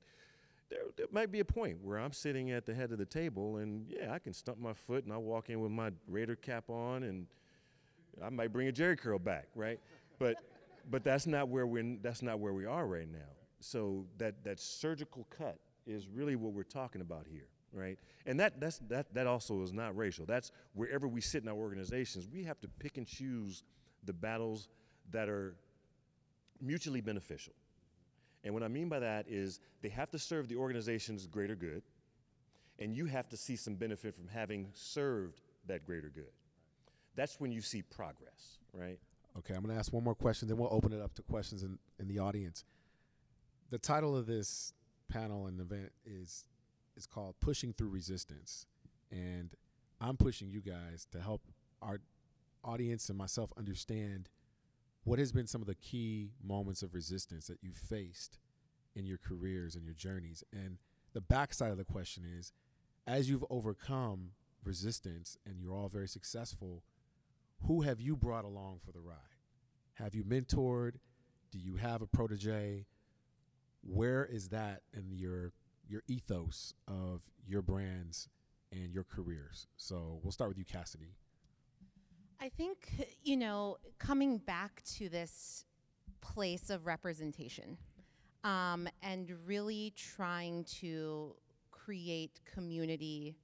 [0.71, 3.59] There, there might be a point where I'm sitting at the head of the table
[3.59, 6.71] and yeah, I can stump my foot and I walk in with my Raider cap
[6.71, 7.27] on and
[8.23, 9.79] I might bring a Jheri curl back, right?
[10.19, 10.37] But
[10.91, 13.19] but that's not where we're that's not where we are right now.
[13.61, 17.99] So that that surgical cut is really what we're talking about here, right?
[18.27, 20.27] And that that's that that also is not racial.
[20.27, 23.63] That's wherever we sit in our organizations, we have to pick and choose
[24.05, 24.69] the battles
[25.11, 25.55] that are
[26.61, 27.55] mutually beneficial.
[28.43, 31.83] And what I mean by that is they have to serve the organization's greater good,
[32.79, 36.33] and you have to see some benefit from having served that greater good.
[37.17, 38.99] That's when you see progress, right?
[39.39, 41.63] Okay, I'm going to ask one more question, then we'll open it up to questions
[41.63, 42.65] in, in the audience.
[43.71, 44.73] The title of this
[45.09, 46.45] panel and event is
[46.97, 48.67] is called "Pushing Through Resistance,"
[49.11, 49.51] and
[50.01, 51.43] I'm pushing you guys to help
[51.83, 52.01] our
[52.65, 54.29] audience and myself understand
[55.05, 58.39] what has been some of the key moments of resistance that you've faced
[58.95, 60.43] in your careers and your journeys.
[60.53, 60.79] And
[61.13, 62.53] the backside of the question is,
[63.07, 64.31] as you've overcome
[64.65, 66.83] resistance and you're all very successful,
[67.67, 69.17] who have you brought along for the ride?
[69.95, 70.95] Have you mentored?
[71.53, 72.87] Do you have a protege?
[73.83, 75.53] Where is that in your
[75.87, 78.29] your ethos of your brands
[78.73, 79.67] and your careers?
[79.77, 81.15] So we'll start with you, Cassidy.
[82.45, 85.65] I think, you know, coming back to this
[86.21, 87.79] place of representation
[88.45, 91.37] um, and really trying to
[91.71, 93.35] create community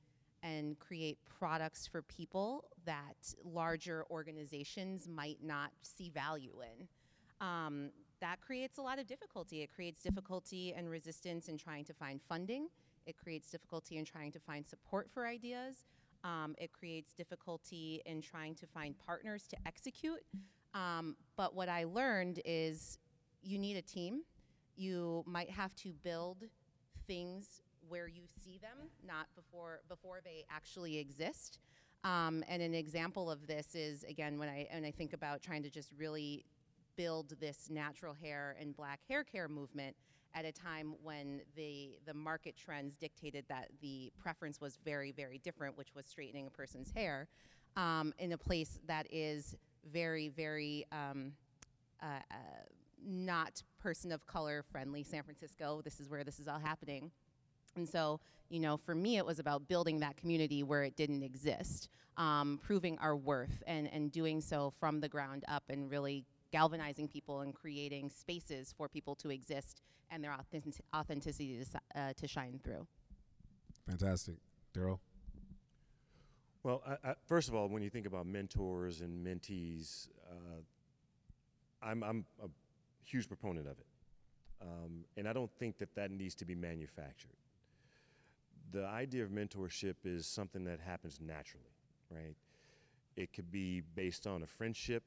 [0.43, 6.87] and create products for people that larger organizations might not see value in.
[7.41, 9.63] Um, that creates a lot of difficulty.
[9.63, 12.69] It creates difficulty and resistance in trying to find funding.
[13.07, 15.87] It creates difficulty in trying to find support for ideas.
[16.25, 20.23] Um, it creates difficulty in trying to find partners to execute.
[20.75, 22.99] Um, but what I learned is
[23.43, 24.23] you need a team.
[24.77, 26.45] You might have to build
[27.07, 31.59] things where you see them, not before before they actually exist.
[32.05, 35.63] Um, and an example of this is again when I when I think about trying
[35.65, 36.45] to just really
[36.97, 39.97] build this natural hair and black hair care movement
[40.35, 45.39] at a time when the the market trends dictated that the preference was very very
[45.39, 47.29] different, which was straightening a person's hair,
[47.77, 49.57] um, in a place that is
[49.93, 51.33] very very um,
[52.03, 52.37] uh, uh,
[53.03, 55.03] not person of color friendly.
[55.03, 55.81] San Francisco.
[55.83, 57.11] This is where this is all happening.
[57.77, 61.23] And so, you know, for me, it was about building that community where it didn't
[61.23, 66.25] exist, um, proving our worth, and, and doing so from the ground up, and really
[66.51, 72.13] galvanizing people and creating spaces for people to exist and their authentic- authenticity to, uh,
[72.15, 72.87] to shine through.
[73.89, 74.37] Fantastic.
[74.75, 74.99] Daryl.
[76.63, 80.61] Well, I, I, first of all, when you think about mentors and mentees, uh,
[81.83, 82.49] I'm, I'm a
[83.03, 83.87] huge proponent of it.
[84.61, 87.37] Um, and I don't think that that needs to be manufactured.
[88.73, 91.73] The idea of mentorship is something that happens naturally,
[92.11, 92.37] right?
[93.17, 95.03] It could be based on a friendship,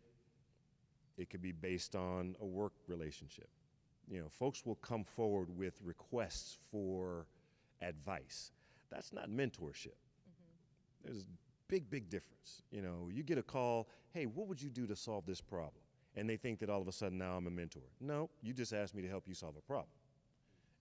[1.18, 3.50] it could be based on a work relationship.
[4.10, 7.28] You know, folks will come forward with requests for
[7.82, 8.52] advice.
[8.92, 9.96] That's not mentorship.
[9.96, 11.06] Mm-hmm.
[11.06, 11.28] There's a
[11.68, 12.62] big, big difference.
[12.72, 15.82] You know, you get a call, hey, what would you do to solve this problem?
[16.16, 17.82] And they think that all of a sudden now I'm a mentor.
[18.00, 19.90] No, you just asked me to help you solve a problem.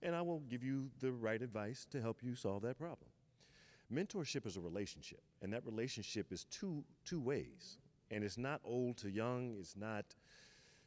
[0.01, 3.09] And I will give you the right advice to help you solve that problem.
[3.91, 7.77] Mentorship is a relationship, and that relationship is two, two ways.
[8.11, 10.05] And it's not old to young, it's not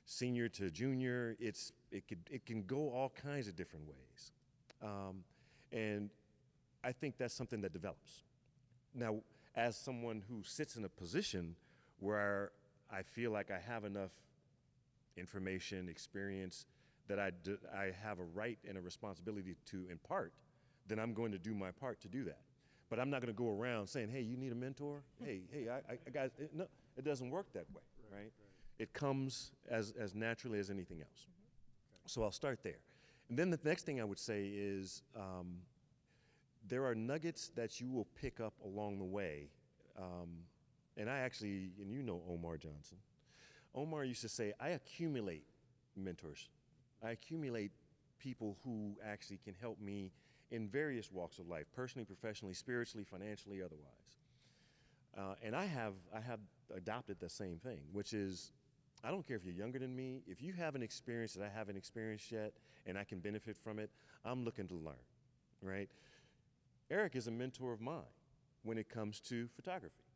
[0.06, 1.36] senior to junior.
[1.38, 4.32] It's, it, could, it can go all kinds of different ways.
[4.82, 5.24] Um,
[5.72, 6.10] and
[6.82, 8.22] I think that's something that develops.
[8.94, 9.16] Now,
[9.54, 11.56] as someone who sits in a position
[11.98, 12.52] where
[12.90, 14.12] I feel like I have enough
[15.16, 16.66] information, experience
[17.08, 20.32] that I, d- I have a right and a responsibility to impart,
[20.86, 22.40] then I'm going to do my part to do that.
[22.88, 25.68] But I'm not going to go around saying, "Hey, you need a mentor." hey, hey,
[25.68, 26.50] I, I, got it.
[26.54, 26.66] no.
[26.96, 27.82] It doesn't work that way,
[28.12, 28.20] right?
[28.20, 28.32] right?
[28.78, 31.20] It comes as as naturally as anything else.
[31.20, 32.06] Mm-hmm.
[32.06, 32.80] So I'll start there,
[33.28, 35.58] and then the next thing I would say is um,
[36.68, 39.48] there are nuggets that you will pick up along the way.
[39.98, 40.44] Um,
[40.96, 42.98] and I actually, and you know Omar Johnson.
[43.74, 45.44] Omar used to say, I accumulate
[45.96, 46.48] mentors.
[47.02, 47.72] I accumulate
[48.18, 50.10] people who actually can help me
[50.50, 54.16] in various walks of life, personally, professionally, spiritually, financially, otherwise.
[55.16, 56.40] Uh, and I have, I have
[56.74, 58.52] adopted the same thing, which is
[59.04, 60.22] I don't care if you're younger than me.
[60.26, 62.52] If you have an experience that I haven't experienced yet
[62.86, 63.90] and I can benefit from it,
[64.24, 64.94] I'm looking to learn,
[65.62, 65.88] right?
[66.90, 68.02] Eric is a mentor of mine
[68.62, 70.06] when it comes to photography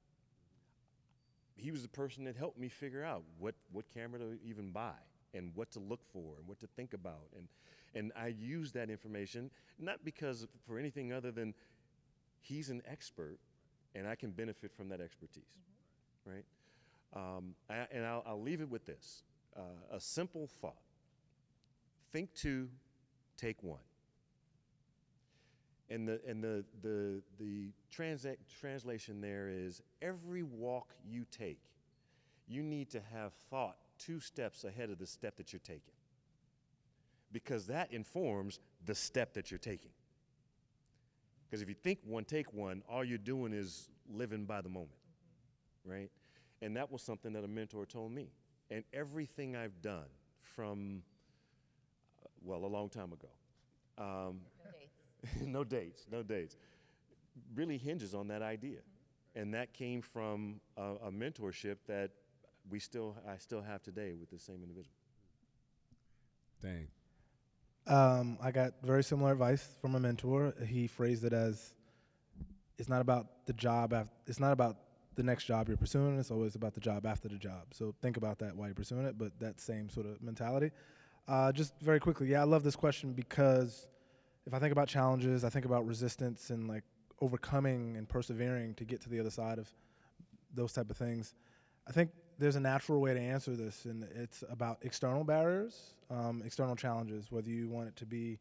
[1.60, 4.94] he was the person that helped me figure out what, what camera to even buy
[5.34, 7.28] and what to look for and what to think about.
[7.36, 7.48] And,
[7.94, 11.54] and I use that information not because for anything other than
[12.40, 13.38] he's an expert
[13.94, 16.30] and I can benefit from that expertise, mm-hmm.
[16.36, 16.44] right?
[17.14, 19.24] Um, and I'll, I'll, leave it with this
[19.56, 20.76] uh, a simple thought
[22.12, 22.68] think two,
[23.36, 23.80] take one.
[25.88, 31.60] And the, and the, the, the transa- translation there is every walk you take,
[32.46, 35.94] you need to have thought two steps ahead of the step that you're taking.
[37.32, 39.90] Because that informs the step that you're taking.
[41.48, 44.90] Because if you think one, take one, all you're doing is living by the moment,
[45.84, 46.10] right?
[46.62, 48.28] And that was something that a mentor told me.
[48.70, 50.08] And everything I've done
[50.42, 51.02] from,
[52.22, 53.28] uh, well, a long time ago,
[53.98, 54.40] um,
[55.42, 56.56] no dates, no dates.
[57.54, 58.78] Really hinges on that idea.
[59.34, 62.10] And that came from a, a mentorship that
[62.68, 64.94] we still, I still have today with the same individual.
[66.60, 66.88] Dang.
[67.86, 70.54] Um, I got very similar advice from a mentor.
[70.66, 71.72] He phrased it as,
[72.78, 73.94] "It's not about the job.
[74.26, 74.76] It's not about
[75.20, 76.18] the next job you're pursuing.
[76.18, 77.66] It's always about the job after the job.
[77.72, 79.18] So think about that while you're pursuing it.
[79.18, 80.70] But that same sort of mentality.
[81.28, 83.86] Uh, just very quickly, yeah, I love this question because
[84.46, 86.84] if I think about challenges, I think about resistance and like
[87.20, 89.68] overcoming and persevering to get to the other side of
[90.54, 91.34] those type of things.
[91.86, 96.42] I think there's a natural way to answer this, and it's about external barriers, um,
[96.46, 97.30] external challenges.
[97.30, 98.38] Whether you want it to be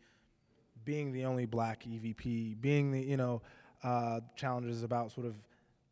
[0.85, 3.41] being the only black EVP, being the you know
[3.83, 5.35] uh, challenges about sort of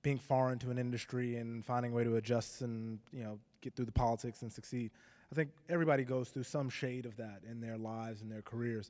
[0.08, 3.76] being foreign to an industry and finding a way to adjust and you know get
[3.76, 4.89] through the politics and succeed.
[5.34, 8.89] I think everybody goes through some shade of that in their lives and their careers.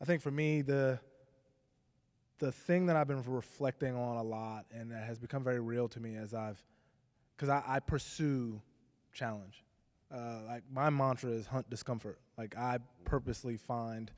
[0.00, 0.98] I think for me, the
[2.38, 5.86] the thing that I've been reflecting on a lot and that has become very real
[5.88, 6.58] to me as I've,
[7.36, 8.58] because I, I, pursue
[9.12, 9.64] challenge.
[10.10, 12.18] Uh, like my mantra is hunt discomfort.
[12.38, 14.10] Like I purposely find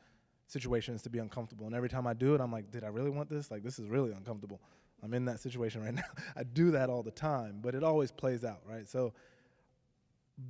[0.47, 3.11] situations to be uncomfortable, and every time I do it, I'm like, did I really
[3.11, 3.51] want this?
[3.51, 4.61] Like this is really uncomfortable.
[5.03, 6.03] I'm in that situation right now.
[6.37, 8.89] I do that all the time, but it always plays out, right?
[8.89, 9.13] So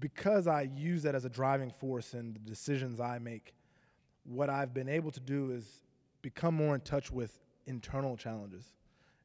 [0.01, 3.55] because I use that as a driving force in the decisions I make
[4.25, 5.83] what I've been able to do is
[6.23, 8.65] become more in touch with internal challenges.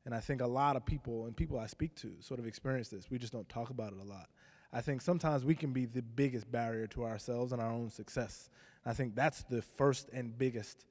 [0.05, 2.89] And I think a lot of people and people I speak to sort of experience
[2.89, 3.09] this.
[3.09, 4.29] We just don't talk about it a lot.
[4.73, 8.49] I think sometimes we can be the biggest barrier to ourselves and our own success.
[8.85, 10.85] I think that's the first and biggest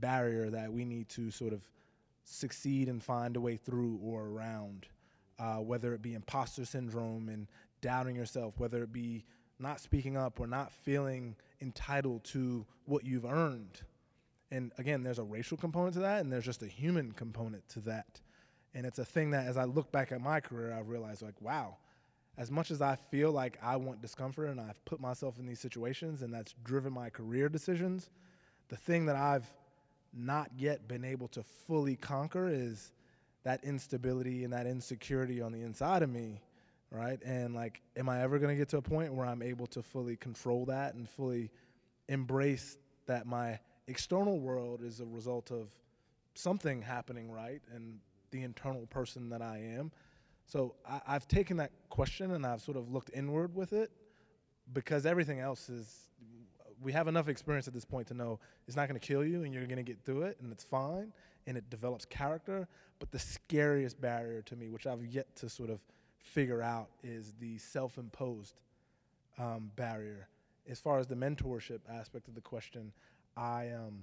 [0.00, 1.62] barrier that we need to sort of
[2.28, 4.86] succeed and find a way through or around,
[5.38, 7.46] uh, whether it be imposter syndrome and
[7.80, 9.24] doubting yourself, whether it be
[9.58, 13.80] not speaking up or not feeling entitled to what you've earned.
[14.50, 17.80] And again, there's a racial component to that, and there's just a human component to
[17.80, 18.20] that.
[18.74, 21.40] And it's a thing that as I look back at my career, I've realized like,
[21.40, 21.76] wow,
[22.36, 25.58] as much as I feel like I want discomfort and I've put myself in these
[25.58, 28.10] situations and that's driven my career decisions,
[28.68, 29.46] the thing that I've
[30.12, 32.92] not yet been able to fully conquer is
[33.44, 36.40] that instability and that insecurity on the inside of me,
[36.90, 37.20] right?
[37.24, 40.16] And like, am I ever gonna get to a point where I'm able to fully
[40.16, 41.50] control that and fully
[42.08, 45.68] embrace that my external world is a result of
[46.34, 47.98] something happening right and
[48.30, 49.90] the internal person that I am?
[50.46, 53.90] So I, I've taken that question and I've sort of looked inward with it
[54.72, 56.07] because everything else is
[56.82, 59.42] we have enough experience at this point to know it's not going to kill you
[59.44, 61.12] and you're going to get through it and it's fine
[61.46, 62.68] and it develops character
[62.98, 65.80] but the scariest barrier to me which i've yet to sort of
[66.22, 68.60] figure out is the self-imposed
[69.38, 70.28] um, barrier.
[70.68, 72.92] As far as the mentorship aspect of the question
[73.36, 74.02] i um,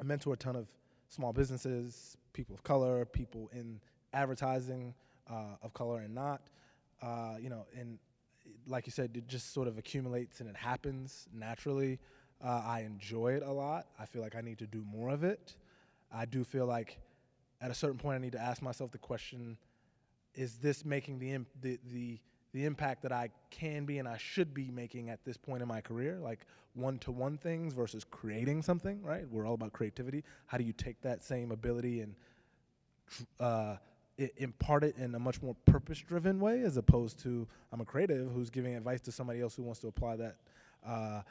[0.00, 0.66] i mentor a ton of
[1.08, 3.78] small businesses people of color people in
[4.12, 4.94] advertising
[5.30, 6.40] uh, of color and not
[7.02, 7.98] uh, you know and
[8.66, 11.98] like you said, it just sort of accumulates and it happens naturally.
[12.44, 13.86] Uh, I enjoy it a lot.
[13.98, 15.56] I feel like I need to do more of it.
[16.12, 16.98] I do feel like
[17.60, 19.56] at a certain point I need to ask myself the question:
[20.34, 22.18] Is this making the imp- the the
[22.52, 25.68] the impact that I can be and I should be making at this point in
[25.68, 29.28] my career, like one to one things versus creating something, right?
[29.28, 30.22] We're all about creativity.
[30.46, 32.14] How do you take that same ability and
[33.40, 33.76] uh,
[34.36, 38.30] impart it in a much more purpose driven way as opposed to I'm a creative
[38.30, 40.36] who's giving advice to somebody else who wants to apply that
[40.86, 41.22] uh,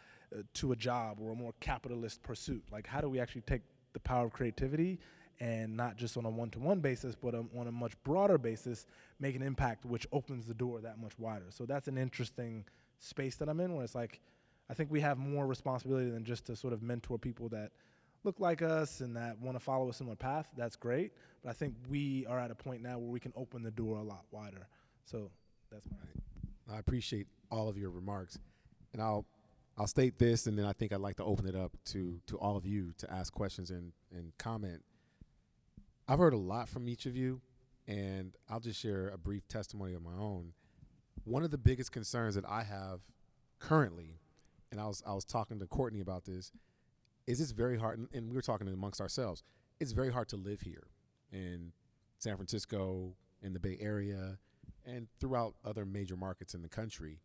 [0.56, 2.64] to a job or a more capitalist pursuit.
[2.72, 3.62] Like, how do we actually take
[3.94, 5.00] the power of creativity
[5.40, 8.86] and not just on a one to one basis, but on a much broader basis,
[9.20, 11.46] make an impact which opens the door that much wider?
[11.50, 12.66] So, that's an interesting
[13.00, 14.20] space that I'm in where it's like,
[14.70, 17.72] I think we have more responsibility than just to sort of mentor people that
[18.24, 21.12] look like us and that want to follow a similar path, that's great.
[21.44, 23.98] But I think we are at a point now where we can open the door
[23.98, 24.68] a lot wider.
[25.06, 25.30] So
[25.72, 26.76] that's my.
[26.76, 28.40] I appreciate all of your remarks,
[28.94, 29.26] and I'll
[29.78, 32.38] I'll state this, and then I think I'd like to open it up to to
[32.38, 34.82] all of you to ask questions and and comment.
[36.08, 37.42] I've heard a lot from each of you,
[37.88, 40.54] and I'll just share a brief testimony of my own.
[41.26, 43.02] One of the biggest concerns that I have
[43.60, 44.20] currently,
[44.72, 46.52] and I was I was talking to Courtney about this,
[47.28, 49.44] is it's very hard, and we were talking amongst ourselves.
[49.80, 50.88] It's very hard to live here
[51.32, 51.72] in
[52.20, 54.38] San Francisco, in the Bay Area,
[54.86, 57.20] and throughout other major markets in the country.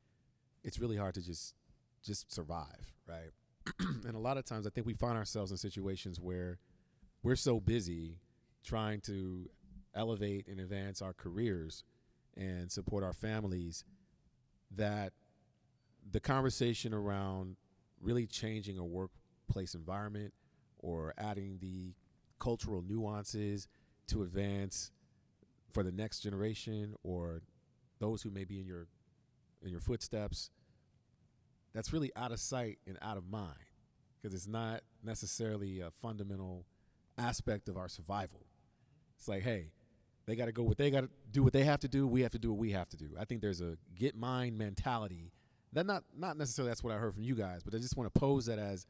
[0.65, 1.55] It's really hard to just
[2.03, 3.31] just survive, right?
[3.81, 6.59] and a lot of times, I think we find ourselves in situations where
[7.23, 8.19] we're so busy
[8.65, 9.51] trying to
[9.95, 11.83] elevate and advance our careers
[12.37, 13.85] and support our families
[14.71, 15.13] that
[16.11, 17.57] the conversation around
[18.01, 19.11] really changing a work
[19.49, 20.33] workplace environment
[20.79, 21.95] or adding the
[22.39, 23.67] cultural nuances
[24.07, 24.91] to advance
[25.73, 27.41] for the next generation or
[27.99, 28.87] those who may be in your
[29.63, 30.51] in your footsteps
[31.75, 33.55] that's really out of sight and out of mind
[34.21, 36.65] because it's not necessarily a fundamental
[37.19, 38.47] aspect of our survival.
[39.19, 39.73] It's like hey
[40.27, 42.21] they got to go what they got to do what they have to do we
[42.21, 43.11] have to do what we have to do.
[43.19, 45.33] I think there's a get mine mentality
[45.73, 48.13] that not not necessarily that's what i heard from you guys but i just want
[48.13, 48.87] to pose that as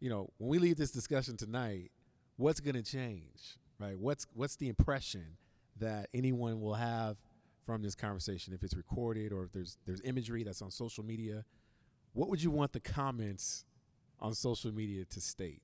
[0.00, 1.90] you know, when we leave this discussion tonight,
[2.36, 3.98] what's going to change, right?
[3.98, 5.36] What's what's the impression
[5.78, 7.18] that anyone will have
[7.64, 11.44] from this conversation if it's recorded or if there's there's imagery that's on social media?
[12.12, 13.64] What would you want the comments
[14.18, 15.62] on social media to state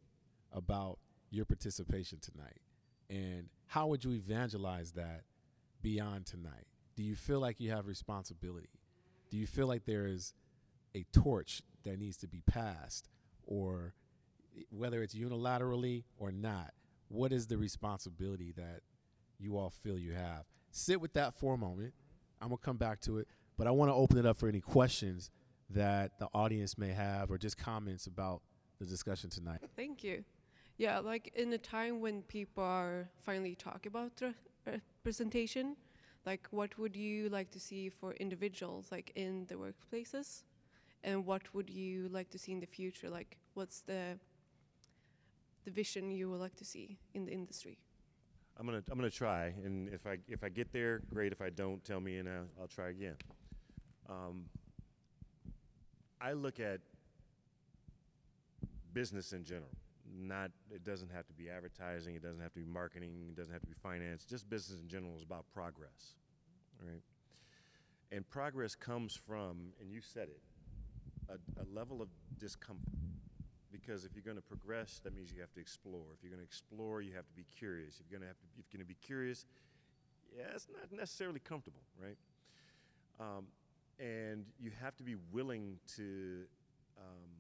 [0.52, 0.98] about
[1.30, 2.60] your participation tonight?
[3.08, 5.22] And how would you evangelize that
[5.82, 6.66] beyond tonight?
[6.94, 8.68] Do you feel like you have responsibility?
[9.30, 10.34] Do you feel like there is
[10.94, 13.08] a torch that needs to be passed
[13.46, 13.94] or
[14.70, 16.72] whether it's unilaterally or not,
[17.08, 18.80] what is the responsibility that
[19.38, 20.44] you all feel you have?
[20.70, 21.94] Sit with that for a moment.
[22.40, 24.60] I'm gonna come back to it, but I want to open it up for any
[24.60, 25.30] questions
[25.70, 28.42] that the audience may have or just comments about
[28.78, 29.60] the discussion tonight.
[29.74, 30.24] Thank you.
[30.78, 34.12] Yeah, like in a time when people are finally talking about
[34.66, 35.74] representation, uh,
[36.26, 40.42] like what would you like to see for individuals like in the workplaces?
[41.02, 43.08] And what would you like to see in the future?
[43.08, 44.18] Like what's the
[45.66, 47.76] the vision you would like to see in the industry?
[48.58, 51.32] I'm gonna I'm gonna try, and if I if I get there, great.
[51.32, 53.16] If I don't, tell me, and I'll, I'll try again.
[54.08, 54.44] Um,
[56.22, 56.80] I look at
[58.94, 59.68] business in general.
[60.18, 62.14] Not it doesn't have to be advertising.
[62.14, 63.26] It doesn't have to be marketing.
[63.28, 64.24] It doesn't have to be finance.
[64.24, 66.14] Just business in general is about progress,
[66.80, 67.02] right?
[68.12, 70.40] And progress comes from, and you said it,
[71.28, 72.08] a, a level of
[72.38, 72.94] discomfort
[73.72, 76.06] because if you're going to progress, that means you have to explore.
[76.14, 78.00] If you're going to explore, you have to be curious.
[78.00, 79.46] If you're going to have to, if you're going to be curious,
[80.36, 82.16] yeah, it's not necessarily comfortable, right?
[83.20, 83.46] Um,
[83.98, 86.42] and you have to be willing to
[86.98, 87.30] um,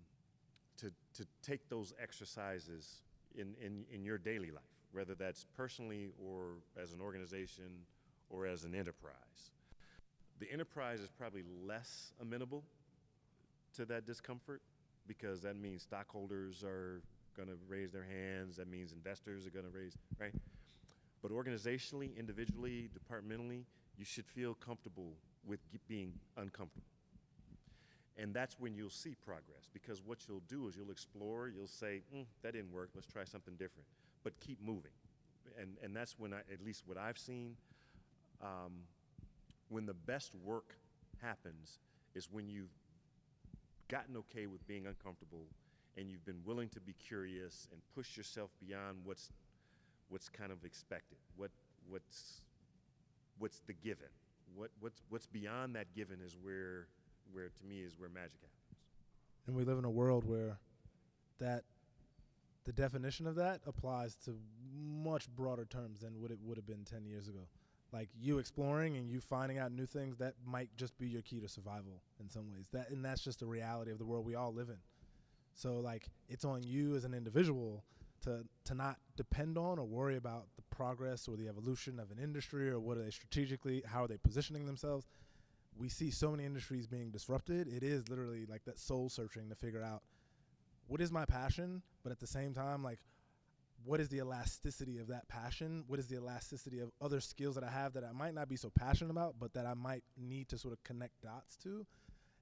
[0.78, 3.02] to to take those exercises
[3.34, 4.62] in, in in your daily life,
[4.92, 7.84] whether that's personally or as an organization
[8.30, 9.50] or as an enterprise.
[10.38, 12.64] The enterprise is probably less amenable
[13.76, 14.60] to that discomfort
[15.06, 17.02] because that means stockholders are
[17.36, 18.56] going to raise their hands.
[18.56, 20.32] That means investors are going to raise, right?
[21.22, 23.64] But organizationally, individually, departmentally,
[23.98, 25.12] you should feel comfortable
[25.46, 26.86] with being uncomfortable.
[28.18, 32.00] And that's when you'll see progress because what you'll do is you'll explore, you'll say,
[32.14, 33.86] mm, that didn't work, let's try something different.
[34.24, 34.92] But keep moving.
[35.60, 37.56] And, and that's when, I, at least what I've seen,
[38.42, 38.72] um,
[39.68, 40.76] when the best work
[41.20, 41.78] happens
[42.14, 42.72] is when you've
[43.88, 45.46] gotten okay with being uncomfortable
[45.96, 49.30] and you've been willing to be curious and push yourself beyond what's
[50.08, 51.50] what's kind of expected what
[51.88, 52.42] what's
[53.38, 54.08] what's the given
[54.54, 56.88] what what's what's beyond that given is where
[57.32, 58.80] where to me is where magic happens
[59.46, 60.58] And we live in a world where
[61.38, 61.64] that
[62.64, 64.36] the definition of that applies to
[64.74, 67.46] much broader terms than what it would have been 10 years ago.
[67.92, 71.40] Like you exploring and you finding out new things that might just be your key
[71.40, 72.68] to survival in some ways.
[72.72, 74.78] That and that's just the reality of the world we all live in.
[75.54, 77.84] So like it's on you as an individual
[78.24, 82.18] to to not depend on or worry about the progress or the evolution of an
[82.18, 85.06] industry or what are they strategically how are they positioning themselves.
[85.78, 87.68] We see so many industries being disrupted.
[87.68, 90.02] It is literally like that soul searching to figure out
[90.88, 92.98] what is my passion, but at the same time like
[93.86, 95.84] what is the elasticity of that passion?
[95.86, 98.56] What is the elasticity of other skills that I have that I might not be
[98.56, 101.86] so passionate about, but that I might need to sort of connect dots to?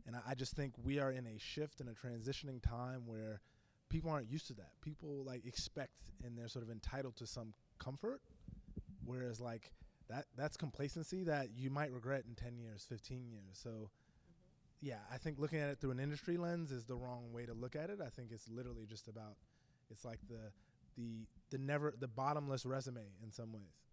[0.07, 3.41] And I, I just think we are in a shift and a transitioning time where
[3.91, 4.73] people aren't used to that.
[4.81, 8.23] People like expect and they're sort of entitled to some comfort,
[9.05, 9.71] whereas like
[10.09, 13.43] that that's complacency that you might regret in 10 years, 15 years.
[13.53, 13.87] So mm-hmm.
[14.81, 17.53] yeah, I think looking at it through an industry lens is the wrong way to
[17.53, 18.01] look at it.
[18.05, 19.37] I think it's literally just about
[19.91, 20.51] it's like the
[20.97, 23.85] the the never the bottomless resume in some ways.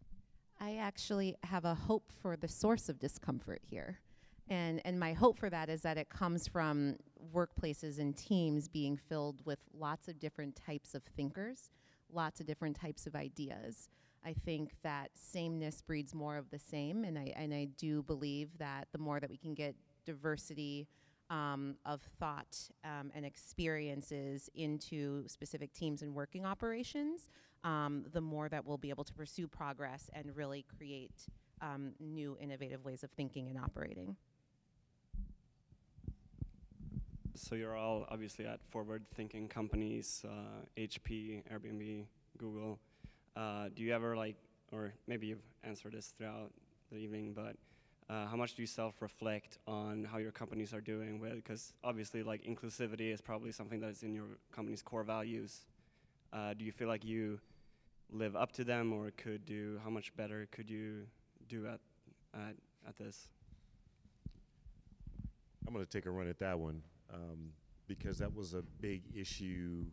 [0.60, 4.00] I actually have a hope for the source of discomfort here.
[4.48, 6.98] And, and my hope for that is that it comes from
[7.34, 11.72] workplaces and teams being filled with lots of different types of thinkers,
[12.12, 13.90] lots of different types of ideas.
[14.24, 18.50] I think that sameness breeds more of the same, and I, and I do believe
[18.60, 19.76] that the more that we can get
[20.06, 20.88] diversity
[21.32, 27.30] um, of thought um, and experiences into specific teams and working operations,
[27.64, 31.26] um, the more that we'll be able to pursue progress and really create
[31.62, 34.16] um, new innovative ways of thinking and operating.
[37.34, 42.06] So you're all obviously at forward-thinking companies, uh, HP, Airbnb,
[42.38, 42.78] Google.
[43.38, 44.36] Uh, do you ever like,
[44.74, 46.52] or maybe you've answered this throughout
[46.92, 47.56] the evening, but
[48.12, 51.22] uh, how much do you self-reflect on how your companies are doing?
[51.36, 55.62] Because obviously, like inclusivity is probably something that is in your company's core values.
[56.34, 57.40] Uh, do you feel like you
[58.12, 59.80] live up to them, or could do?
[59.84, 61.08] How much better could you
[61.48, 61.80] do at
[62.34, 62.56] at,
[62.88, 63.30] at this?
[65.72, 66.82] i'm going to take a run at that one
[67.14, 67.50] um,
[67.88, 69.86] because that was a big issue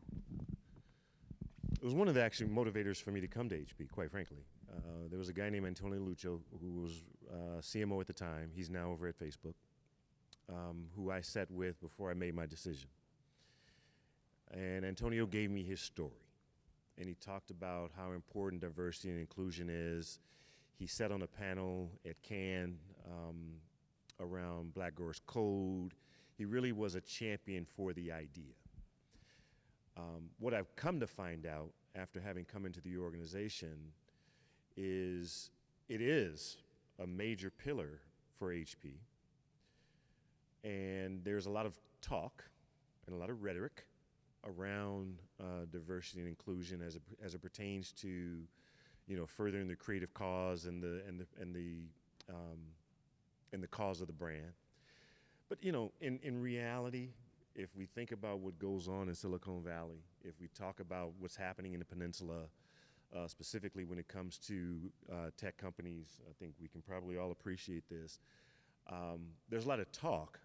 [1.81, 4.39] it was one of the actually motivators for me to come to hp quite frankly
[4.75, 8.51] uh, there was a guy named antonio lucio who was uh, cmo at the time
[8.55, 9.55] he's now over at facebook
[10.51, 12.89] um, who i sat with before i made my decision
[14.53, 16.24] and antonio gave me his story
[16.97, 20.18] and he talked about how important diversity and inclusion is
[20.79, 23.55] he sat on a panel at cannes um,
[24.20, 25.93] around Black Girls Code.
[26.37, 28.55] He really was a champion for the idea.
[29.97, 33.76] Um, what I've come to find out after having come into the organization
[34.76, 35.51] is
[35.89, 36.59] it is
[37.01, 38.01] a major pillar
[38.39, 38.95] for HP.
[40.65, 42.45] And there's a lot of talk
[43.07, 43.87] and a lot of rhetoric
[44.45, 48.09] around uh, diversity and inclusion as it, as it pertains to,
[49.07, 51.77] you know, furthering the creative cause and the and the and the
[52.29, 52.59] um,
[53.53, 54.53] and the cause of the brand.
[55.49, 57.09] But you know, in, in reality,
[57.55, 61.37] if we think about what goes on in Silicon Valley, if we talk about what's
[61.37, 62.45] happening in the peninsula,
[63.17, 64.79] uh, specifically when it comes to
[65.11, 68.19] uh, tech companies, I think we can probably all appreciate this.
[68.91, 70.39] Um, there's a lot of talk,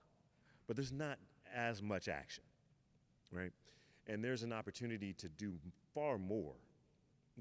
[0.67, 1.17] but there's not
[1.53, 2.43] as much action,
[3.31, 3.51] right?
[4.07, 5.53] And there's an opportunity to do
[5.93, 6.55] far more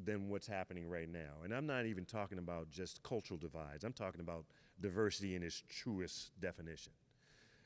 [0.04, 1.44] than what's happening right now.
[1.44, 3.84] And I'm not even talking about just cultural divides.
[3.84, 4.44] I'm talking about
[4.80, 6.92] diversity in its truest definition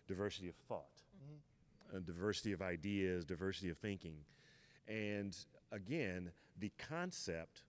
[0.07, 1.03] diversity of thought,
[1.95, 4.15] uh, diversity of ideas, diversity of thinking.
[4.89, 5.37] And
[5.73, 7.63] again, the concept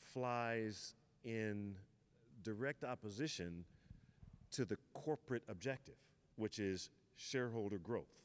[0.00, 1.74] flies in
[2.42, 3.64] direct opposition
[4.50, 5.94] to the corporate objective,
[6.36, 8.22] which is shareholder growth,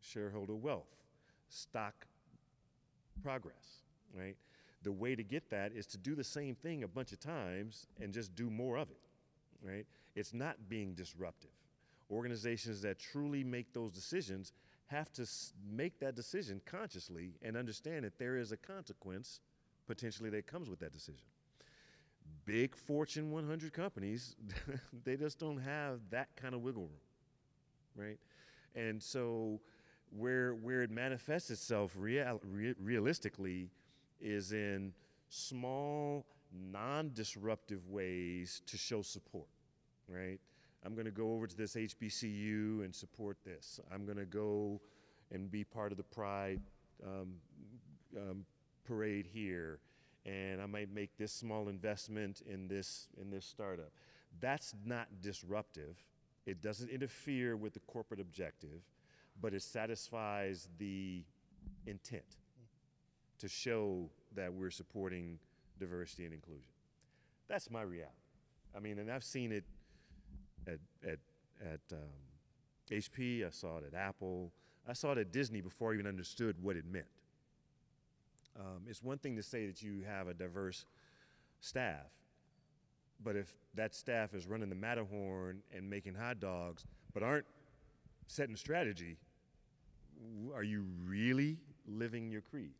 [0.00, 1.04] shareholder wealth,
[1.48, 2.06] stock
[3.22, 3.82] progress,
[4.16, 4.36] right?
[4.82, 7.86] The way to get that is to do the same thing a bunch of times
[8.00, 9.00] and just do more of it,
[9.62, 9.86] right?
[10.14, 11.50] It's not being disruptive.
[12.10, 14.52] Organizations that truly make those decisions
[14.86, 15.24] have to
[15.70, 19.40] make that decision consciously and understand that there is a consequence
[19.90, 21.26] potentially that comes with that decision.
[22.46, 24.36] Big Fortune 100 companies,
[25.04, 27.00] they just don't have that kind of wiggle room,
[27.96, 28.18] right?
[28.76, 29.60] And so,
[30.16, 33.68] where where it manifests itself real, re- realistically
[34.20, 34.92] is in
[35.28, 36.24] small,
[36.72, 39.48] non-disruptive ways to show support,
[40.06, 40.38] right?
[40.84, 43.80] I'm going to go over to this HBCU and support this.
[43.92, 44.80] I'm going to go
[45.32, 46.60] and be part of the Pride
[47.04, 47.34] um,
[48.16, 48.44] um,
[48.90, 49.78] parade here,
[50.26, 53.92] and I might make this small investment in this in this startup.
[54.40, 55.96] That's not disruptive.
[56.44, 58.82] It doesn't interfere with the corporate objective,
[59.40, 61.22] but it satisfies the
[61.86, 62.36] intent
[63.38, 65.38] to show that we're supporting
[65.78, 66.72] diversity and inclusion.
[67.48, 68.14] That's my reality.
[68.76, 69.64] I mean, and I've seen it
[70.66, 71.18] at at
[71.62, 71.98] at um,
[72.90, 73.46] HP.
[73.46, 74.52] I saw it at Apple.
[74.88, 77.06] I saw it at Disney before I even understood what it meant.
[78.58, 80.84] Um, it's one thing to say that you have a diverse
[81.60, 82.06] staff,
[83.22, 87.46] but if that staff is running the Matterhorn and making hot dogs, but aren't
[88.26, 89.16] setting strategy,
[90.54, 92.72] are you really living your creed?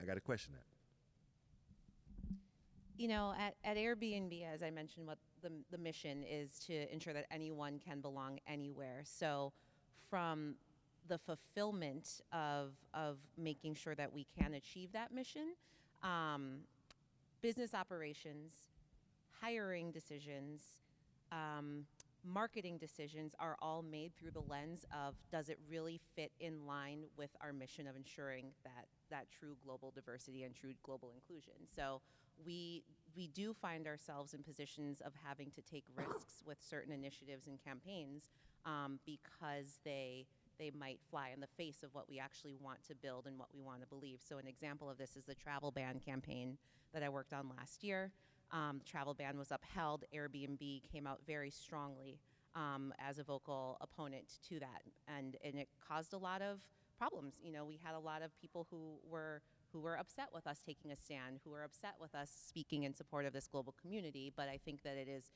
[0.00, 0.64] I got to question that.
[2.98, 7.12] You know, at, at Airbnb, as I mentioned, what the, the mission is to ensure
[7.12, 9.02] that anyone can belong anywhere.
[9.04, 9.52] So,
[10.08, 10.54] from
[11.08, 15.54] the fulfillment of, of making sure that we can achieve that mission,
[16.02, 16.58] um,
[17.42, 18.52] business operations,
[19.40, 20.62] hiring decisions,
[21.32, 21.84] um,
[22.24, 27.04] marketing decisions are all made through the lens of does it really fit in line
[27.16, 31.54] with our mission of ensuring that that true global diversity and true global inclusion.
[31.74, 32.00] So
[32.44, 32.82] we
[33.16, 37.58] we do find ourselves in positions of having to take risks with certain initiatives and
[37.64, 38.28] campaigns
[38.66, 40.26] um, because they
[40.58, 43.48] they might fly in the face of what we actually want to build and what
[43.54, 44.20] we want to believe.
[44.26, 46.58] So an example of this is the travel ban campaign
[46.92, 48.12] that I worked on last year.
[48.52, 50.04] Um, the travel ban was upheld.
[50.14, 52.20] Airbnb came out very strongly
[52.54, 56.60] um, as a vocal opponent to that, and and it caused a lot of
[56.96, 57.34] problems.
[57.42, 59.42] You know, we had a lot of people who were
[59.72, 62.94] who were upset with us taking a stand, who were upset with us speaking in
[62.94, 64.32] support of this global community.
[64.34, 65.30] But I think that it is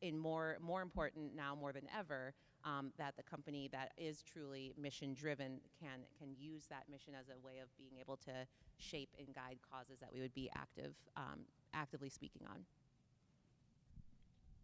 [0.00, 2.34] in more more important now more than ever
[2.64, 7.26] um, that the company that is truly mission driven can can use that mission as
[7.28, 8.32] a way of being able to
[8.78, 11.40] shape and guide causes that we would be active um,
[11.74, 12.64] actively speaking on.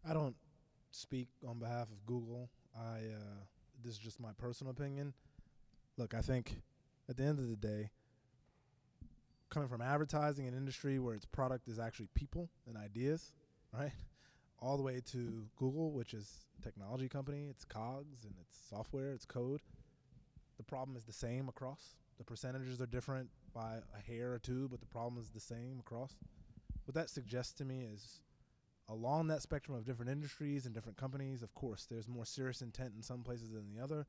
[0.09, 0.35] I don't
[0.89, 2.49] speak on behalf of Google.
[2.75, 3.43] I uh,
[3.83, 5.13] this is just my personal opinion.
[5.97, 6.61] Look, I think
[7.09, 7.89] at the end of the day,
[9.49, 13.33] coming from advertising, an industry where its product is actually people and ideas,
[13.73, 13.91] right?
[14.61, 19.11] All the way to Google, which is a technology company, it's cogs and it's software,
[19.11, 19.61] it's code.
[20.57, 21.95] The problem is the same across.
[22.19, 25.79] The percentages are different by a hair or two, but the problem is the same
[25.79, 26.15] across.
[26.85, 28.21] What that suggests to me is
[28.87, 32.93] along that spectrum of different industries and different companies, of course, there's more serious intent
[32.95, 34.05] in some places than the other,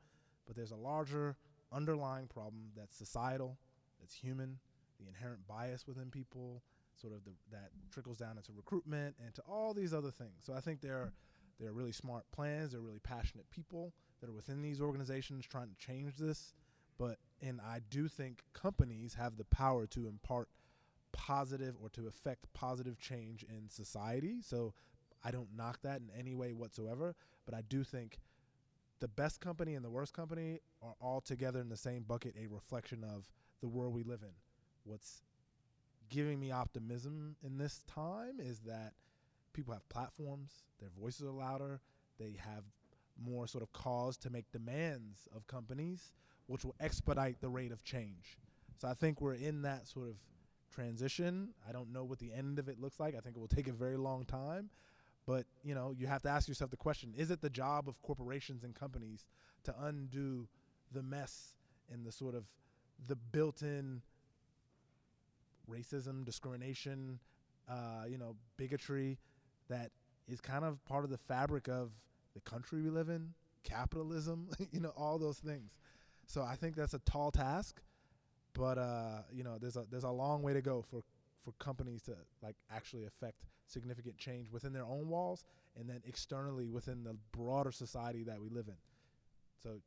[0.46, 1.36] but there's a larger
[1.72, 3.56] underlying problem that's societal,
[4.00, 4.58] that's human,
[5.00, 6.62] the inherent bias within people,
[7.02, 10.44] sort of the, that trickles down into recruitment and to all these other things.
[10.46, 11.12] So I think there are,
[11.58, 15.44] there are really smart plans, there are really passionate people that are within these organizations
[15.44, 16.54] trying to change this.
[16.98, 20.48] But and I do think companies have the power to impart
[21.12, 24.36] positive or to affect positive change in society.
[24.42, 24.72] So
[25.24, 28.20] I don't knock that in any way whatsoever, but I do think
[29.00, 32.46] the best company and the worst company are all together in the same bucket, a
[32.46, 33.30] reflection of
[33.60, 34.34] the world we live in.
[34.84, 35.22] What's
[36.12, 38.92] giving me optimism in this time is that
[39.54, 41.80] people have platforms, their voices are louder,
[42.18, 42.64] they have
[43.18, 46.12] more sort of cause to make demands of companies,
[46.46, 48.36] which will expedite the rate of change.
[48.78, 50.16] So I think we're in that sort of
[50.74, 51.48] transition.
[51.68, 53.14] I don't know what the end of it looks like.
[53.16, 54.70] I think it will take a very long time.
[55.26, 58.02] But, you know, you have to ask yourself the question, is it the job of
[58.02, 59.24] corporations and companies
[59.64, 60.48] to undo
[60.92, 61.54] the mess
[61.90, 62.44] and the sort of
[63.06, 64.02] the built-in
[65.70, 67.18] racism, discrimination,
[67.68, 69.18] uh, you know, bigotry
[69.68, 69.90] that
[70.28, 71.90] is kind of part of the fabric of
[72.34, 73.30] the country we live in,
[73.64, 75.72] capitalism, you know, all those things.
[76.26, 77.82] So I think that's a tall task,
[78.54, 81.02] but uh, you know, there's a there's a long way to go for
[81.44, 85.44] for companies to like actually affect significant change within their own walls
[85.78, 88.76] and then externally within the broader society that we live in.
[89.62, 89.80] So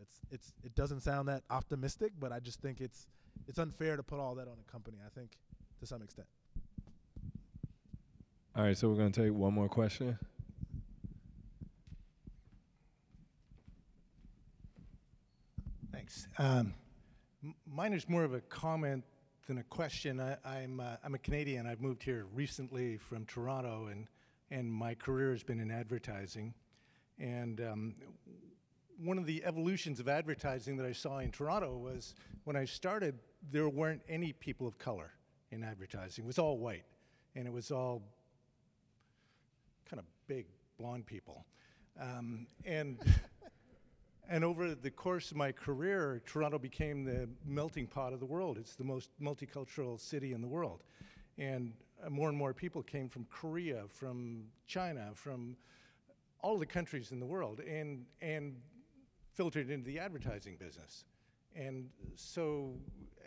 [0.00, 3.06] it's it's it doesn't sound that optimistic, but I just think it's
[3.46, 4.98] it's unfair to put all that on a company.
[5.04, 5.30] I think
[5.80, 6.28] to some extent.
[8.54, 10.18] All right, so we're gonna take one more question.
[15.92, 16.28] Thanks.
[16.38, 16.74] Um,
[17.66, 19.04] mine is more of a comment
[19.46, 20.20] than a question.
[20.20, 21.66] I, I'm uh, I'm a Canadian.
[21.66, 24.06] I've moved here recently from Toronto, and
[24.50, 26.54] and my career has been in advertising.
[27.18, 27.94] And um,
[28.98, 33.18] one of the evolutions of advertising that I saw in Toronto was when I started,
[33.50, 35.12] there weren't any people of color
[35.50, 36.24] in advertising.
[36.24, 36.84] It was all white,
[37.34, 38.02] and it was all
[39.88, 40.46] kind of big
[40.78, 41.44] blonde people.
[42.00, 42.98] Um, and
[44.28, 48.58] and over the course of my career, Toronto became the melting pot of the world.
[48.58, 50.82] It's the most multicultural city in the world.
[51.38, 51.72] And
[52.04, 55.56] uh, more and more people came from Korea, from China, from
[56.40, 58.56] all the countries in the world, and, and
[59.36, 61.04] filtered into the advertising business.
[61.54, 62.74] And so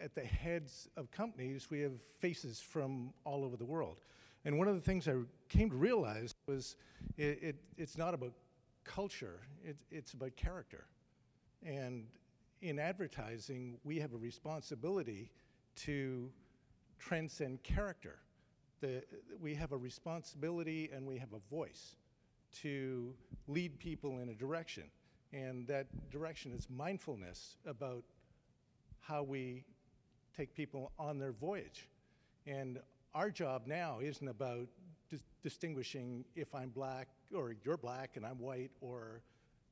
[0.01, 4.01] at the heads of companies, we have faces from all over the world.
[4.45, 5.15] And one of the things I
[5.49, 6.75] came to realize was
[7.17, 8.33] it, it, it's not about
[8.83, 10.85] culture, it, it's about character.
[11.65, 12.05] And
[12.61, 15.31] in advertising, we have a responsibility
[15.77, 16.29] to
[16.99, 18.19] transcend character.
[18.81, 19.03] The,
[19.41, 21.95] we have a responsibility and we have a voice
[22.61, 23.13] to
[23.47, 24.83] lead people in a direction.
[25.31, 28.03] And that direction is mindfulness about
[28.99, 29.63] how we
[30.35, 31.87] take people on their voyage.
[32.47, 32.79] And
[33.13, 34.67] our job now isn't about
[35.09, 39.21] dis- distinguishing if I'm black or you're black and I'm white or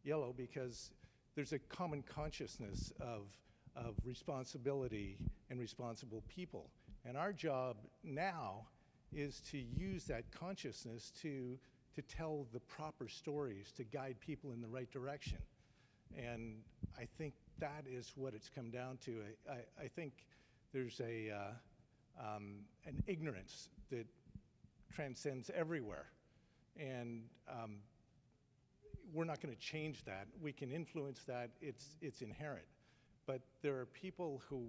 [0.04, 0.92] yellow because
[1.36, 3.28] there's a common consciousness of,
[3.76, 5.18] of responsibility
[5.50, 6.70] and responsible people.
[7.06, 8.68] And our job now
[9.14, 11.58] is to use that consciousness to,
[11.98, 15.40] to tell the proper stories, to guide people in the right direction.
[16.16, 16.58] And
[16.96, 19.16] I think that is what it's come down to.
[19.50, 20.14] I, I, I think
[20.74, 24.06] there's a, uh, um, an ignorance that
[24.94, 26.06] transcends everywhere.
[26.80, 27.78] And um,
[29.12, 30.28] we're not going to change that.
[30.40, 31.50] We can influence that.
[31.62, 32.68] It's, it's inherent.
[33.26, 34.68] But there are people who,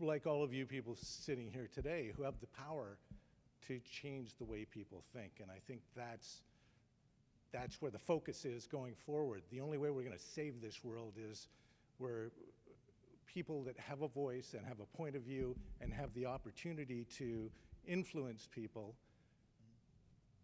[0.00, 2.96] like all of you people sitting here today, who have the power
[3.68, 5.32] to change the way people think.
[5.40, 6.42] And I think that's,
[7.52, 9.42] that's where the focus is going forward.
[9.50, 11.48] The only way we're going to save this world is
[11.98, 12.30] where
[13.26, 17.06] people that have a voice and have a point of view and have the opportunity
[17.16, 17.50] to
[17.86, 18.94] influence people.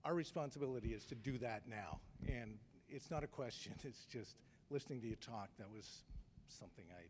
[0.04, 2.00] Our responsibility is to do that now.
[2.28, 2.58] And
[2.88, 4.36] it's not a question, it's just
[4.70, 5.48] listening to you talk.
[5.58, 6.02] That was
[6.48, 7.02] something I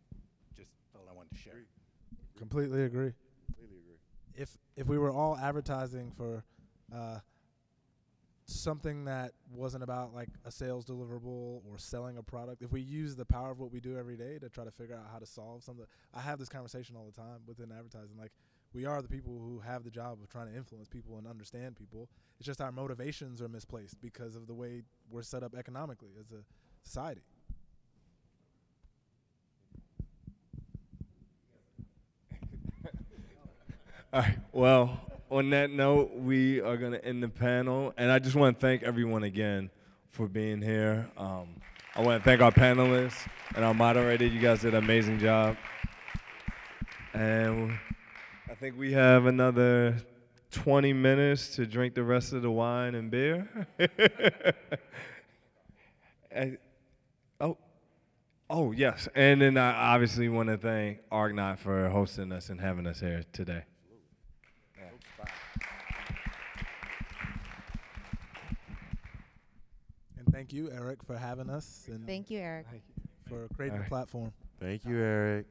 [0.56, 1.62] just felt I wanted to share.
[2.36, 3.12] Completely agree.
[3.46, 3.99] Completely agree.
[4.40, 6.42] If if we were all advertising for
[6.94, 7.18] uh,
[8.46, 13.14] something that wasn't about like a sales deliverable or selling a product, if we use
[13.14, 15.26] the power of what we do every day to try to figure out how to
[15.26, 15.84] solve something,
[16.14, 18.16] I have this conversation all the time within advertising.
[18.18, 18.32] Like
[18.72, 21.76] we are the people who have the job of trying to influence people and understand
[21.76, 22.08] people.
[22.38, 26.32] It's just our motivations are misplaced because of the way we're set up economically as
[26.32, 26.42] a
[26.82, 27.20] society.
[34.12, 34.38] All right.
[34.50, 35.00] Well,
[35.30, 37.94] on that note, we are going to end the panel.
[37.96, 39.70] And I just want to thank everyone again
[40.10, 41.08] for being here.
[41.16, 41.60] Um,
[41.94, 44.26] I want to thank our panelists and our moderator.
[44.26, 45.56] You guys did an amazing job.
[47.14, 47.78] And
[48.50, 49.96] I think we have another
[50.50, 53.48] 20 minutes to drink the rest of the wine and beer.
[56.32, 56.58] and,
[57.40, 57.56] oh,
[58.48, 59.06] oh, yes.
[59.14, 63.22] And then I obviously want to thank Argonaut for hosting us and having us here
[63.32, 63.62] today.
[70.18, 72.64] And thank you, Eric, for having us and Thank you, Eric.
[73.28, 73.88] for creating All a right.
[73.90, 74.32] platform.
[74.58, 75.44] Thank you, Eric.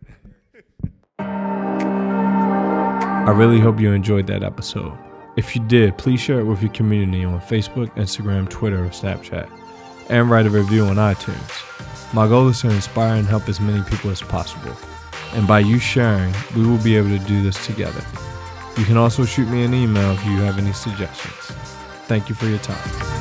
[1.19, 4.97] I really hope you enjoyed that episode.
[5.37, 9.47] If you did, please share it with your community on Facebook, Instagram, Twitter, or Snapchat,
[10.09, 12.11] and write a review on iTunes.
[12.11, 14.75] My goal is to inspire and help as many people as possible.
[15.33, 18.03] And by you sharing, we will be able to do this together.
[18.75, 21.55] You can also shoot me an email if you have any suggestions.
[22.07, 23.18] Thank you for your time.